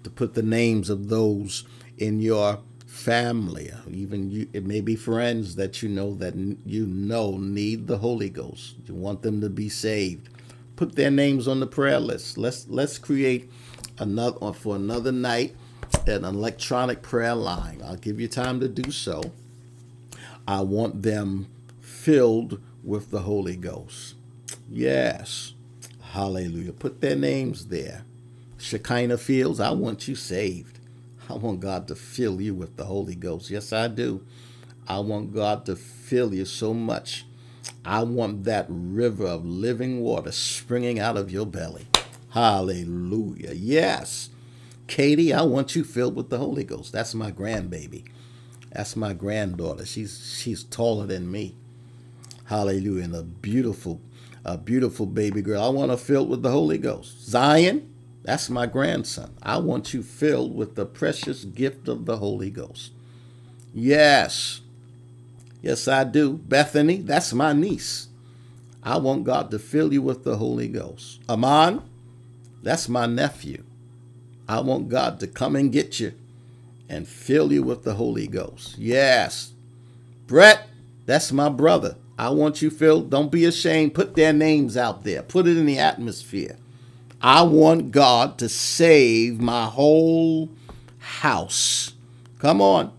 [0.03, 1.63] to put the names of those
[1.97, 2.59] in your
[2.93, 7.97] family, even you, it may be friends that you know that you know need the
[7.97, 8.75] Holy Ghost.
[8.85, 10.29] You want them to be saved.
[10.75, 12.37] Put their names on the prayer list.
[12.37, 13.49] Let's let's create
[13.97, 15.55] another uh, for another night
[16.05, 17.81] an electronic prayer line.
[17.83, 19.33] I'll give you time to do so.
[20.47, 21.47] I want them
[21.81, 24.15] filled with the Holy Ghost.
[24.69, 25.53] Yes.
[26.11, 26.73] Hallelujah.
[26.73, 28.05] Put their names there.
[28.57, 30.79] Shekinah Fields, I want you saved.
[31.33, 33.49] I want God to fill you with the Holy Ghost.
[33.49, 34.25] Yes, I do.
[34.87, 37.25] I want God to fill you so much.
[37.83, 41.87] I want that river of living water springing out of your belly.
[42.29, 43.53] Hallelujah.
[43.53, 44.29] Yes.
[44.87, 46.91] Katie, I want you filled with the Holy Ghost.
[46.91, 48.05] That's my grandbaby.
[48.71, 49.85] That's my granddaughter.
[49.85, 51.55] She's she's taller than me.
[52.45, 53.05] Hallelujah.
[53.05, 54.01] And a beautiful,
[54.43, 55.63] a beautiful baby girl.
[55.63, 57.27] I want her filled with the Holy Ghost.
[57.29, 57.92] Zion,
[58.23, 59.35] that's my grandson.
[59.43, 62.91] I want you filled with the precious gift of the Holy Ghost.
[63.73, 64.61] Yes.
[65.61, 66.33] Yes, I do.
[66.33, 68.07] Bethany, that's my niece.
[68.81, 71.21] I want God to fill you with the Holy Ghost.
[71.29, 71.83] Amon,
[72.61, 73.63] that's my nephew.
[74.47, 76.13] I want God to come and get you
[76.89, 78.77] and fill you with the Holy Ghost.
[78.77, 79.53] Yes.
[80.27, 80.67] Brett,
[81.05, 81.95] that's my brother.
[82.17, 83.09] I want you filled.
[83.09, 83.95] Don't be ashamed.
[83.95, 85.23] Put their names out there.
[85.23, 86.57] Put it in the atmosphere.
[87.23, 90.49] I want God to save my whole
[90.99, 91.93] house.
[92.37, 92.91] Come on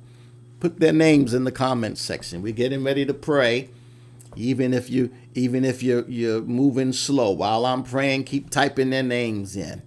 [0.65, 2.41] put their names in the comments section.
[2.41, 3.69] We're getting ready to pray.
[4.35, 9.03] Even if you even if you're you're moving slow while I'm praying, keep typing their
[9.03, 9.83] names in.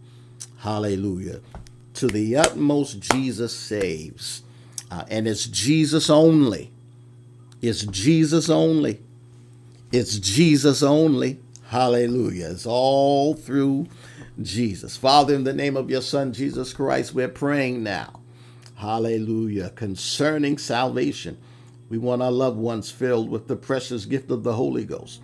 [0.60, 1.42] Hallelujah.
[1.96, 4.44] To the utmost, Jesus saves.
[4.92, 6.72] Uh, and it's Jesus only.
[7.60, 9.02] It's Jesus only.
[9.92, 11.40] It's Jesus only.
[11.70, 12.52] Hallelujah.
[12.52, 13.88] It's all through
[14.42, 14.98] Jesus.
[14.98, 18.22] Father, in the name of your Son, Jesus Christ, we're praying now.
[18.76, 19.72] Hallelujah.
[19.72, 21.38] Concerning salvation,
[21.90, 25.22] we want our loved ones filled with the precious gift of the Holy Ghost.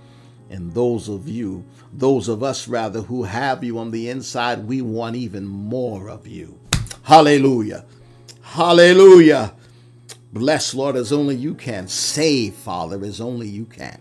[0.50, 4.82] And those of you, those of us rather, who have you on the inside, we
[4.82, 6.60] want even more of you.
[7.04, 7.86] Hallelujah.
[8.42, 9.54] Hallelujah.
[10.32, 11.88] Bless, Lord, as only you can.
[11.88, 14.00] Save, Father, as only you can.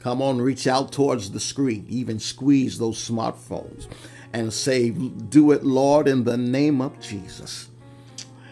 [0.00, 3.86] Come on, reach out towards the screen, even squeeze those smartphones
[4.32, 7.70] and say, Do it, Lord, in the name of Jesus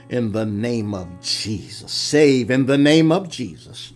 [0.09, 1.93] in the name of Jesus.
[1.93, 3.93] Save in the name of Jesus.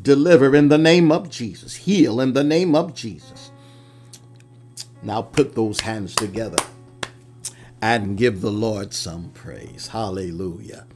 [0.00, 1.76] Deliver in the name of Jesus.
[1.76, 3.50] Heal in the name of Jesus.
[5.02, 6.62] Now put those hands together
[7.82, 9.88] and give the Lord some praise.
[9.88, 10.86] Hallelujah.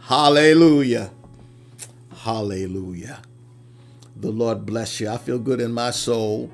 [0.00, 1.10] Hallelujah.
[2.14, 3.22] Hallelujah.
[4.16, 5.08] The Lord bless you.
[5.08, 6.50] I feel good in my soul.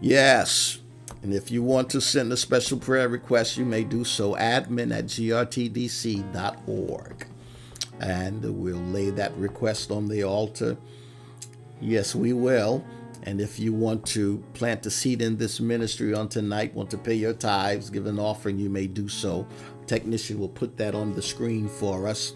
[0.00, 0.78] Yes.
[1.22, 4.92] And if you want to send a special prayer request, you may do so admin
[4.96, 6.26] at grtdc.org.
[8.00, 10.76] And we'll lay that request on the altar.
[11.80, 12.84] Yes, we will.
[13.24, 16.98] And if you want to plant a seed in this ministry on tonight, want to
[16.98, 19.46] pay your tithes, give an offering, you may do so.
[19.86, 22.34] Technician will put that on the screen for us.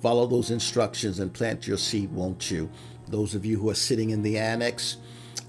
[0.00, 2.70] Follow those instructions and plant your seed, won't you?
[3.08, 4.96] Those of you who are sitting in the annex,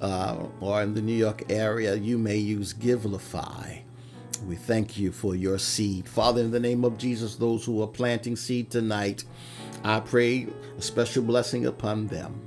[0.06, 3.82] uh, or in the New York area, you may use Givelify.
[4.46, 6.08] We thank you for your seed.
[6.08, 9.24] Father, in the name of Jesus, those who are planting seed tonight,
[9.84, 10.48] I pray
[10.78, 12.40] a special blessing upon them.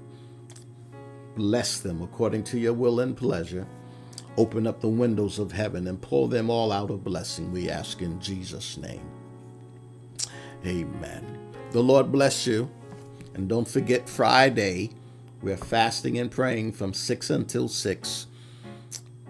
[1.35, 3.67] Bless them according to your will and pleasure.
[4.37, 8.01] Open up the windows of heaven and pour them all out of blessing, we ask
[8.03, 9.11] in Jesus' name.
[10.65, 11.53] Amen.
[11.73, 12.71] The Lord bless you.
[13.35, 14.91] And don't forget Friday,
[15.41, 18.27] we're fasting and praying from 6 until 6,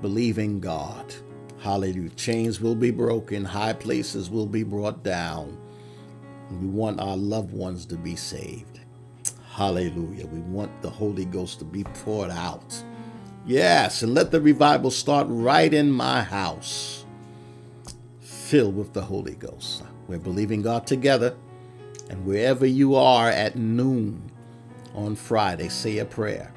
[0.00, 1.14] believing God.
[1.60, 2.10] Hallelujah.
[2.10, 5.58] Chains will be broken, high places will be brought down.
[6.50, 8.80] We want our loved ones to be saved.
[9.50, 10.26] Hallelujah.
[10.26, 12.82] We want the Holy Ghost to be poured out.
[13.44, 17.04] Yes, and let the revival start right in my house,
[18.20, 19.82] filled with the Holy Ghost.
[20.06, 21.34] We're believing God together,
[22.08, 24.30] and wherever you are at noon,
[24.94, 26.52] on Friday, say a prayer.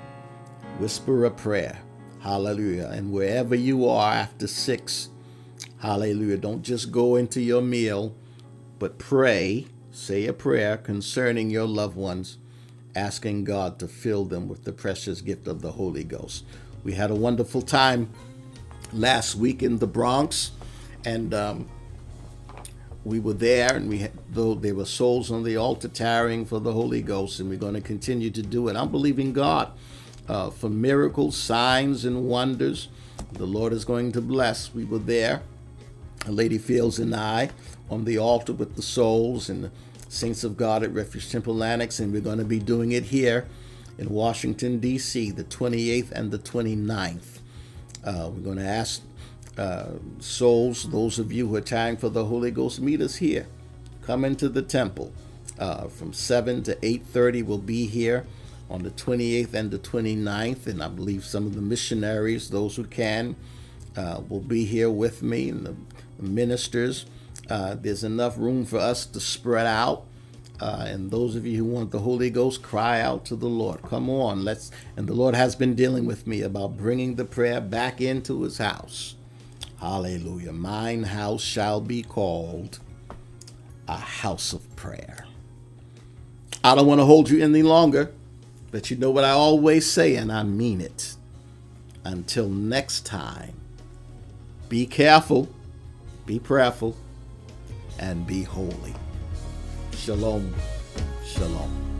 [0.79, 1.79] Whisper a prayer.
[2.21, 2.89] Hallelujah.
[2.91, 5.09] And wherever you are after six,
[5.79, 8.15] hallelujah, don't just go into your meal,
[8.79, 12.37] but pray, say a prayer concerning your loved ones,
[12.95, 16.45] asking God to fill them with the precious gift of the Holy Ghost.
[16.83, 18.09] We had a wonderful time
[18.93, 20.51] last week in the Bronx,
[21.05, 21.67] and um,
[23.03, 26.59] we were there and we had, though there were souls on the altar tarrying for
[26.59, 28.75] the Holy Ghost, and we're going to continue to do it.
[28.75, 29.71] I'm believing God
[30.27, 32.89] uh, for miracles, signs, and wonders.
[33.33, 34.73] The Lord is going to bless.
[34.73, 35.41] We were there,
[36.27, 37.49] Lady Fields and I,
[37.89, 39.71] on the altar with the souls and the
[40.09, 43.47] saints of God at Refuge Temple Annex, and we're going to be doing it here
[43.97, 47.39] in Washington, D.C., the 28th and the 29th.
[48.03, 49.01] Uh, we're going to ask
[49.61, 53.45] uh, souls, those of you who are trying for the Holy Ghost, meet us here.
[54.01, 55.13] Come into the temple.
[55.59, 58.25] Uh, from 7 to 8.30 we'll be here
[58.71, 60.65] on the 28th and the 29th.
[60.65, 63.35] And I believe some of the missionaries, those who can,
[63.95, 65.75] uh, will be here with me and the
[66.17, 67.05] ministers.
[67.47, 70.05] Uh, there's enough room for us to spread out.
[70.59, 73.83] Uh, and those of you who want the Holy Ghost, cry out to the Lord.
[73.83, 74.71] Come on, let's.
[74.97, 78.57] And the Lord has been dealing with me about bringing the prayer back into His
[78.57, 79.15] house.
[79.81, 80.53] Hallelujah.
[80.53, 82.77] Mine house shall be called
[83.87, 85.25] a house of prayer.
[86.63, 88.11] I don't want to hold you any longer,
[88.69, 91.15] but you know what I always say, and I mean it.
[92.03, 93.55] Until next time,
[94.69, 95.49] be careful,
[96.27, 96.95] be prayerful,
[97.97, 98.93] and be holy.
[99.95, 100.53] Shalom.
[101.25, 101.91] Shalom.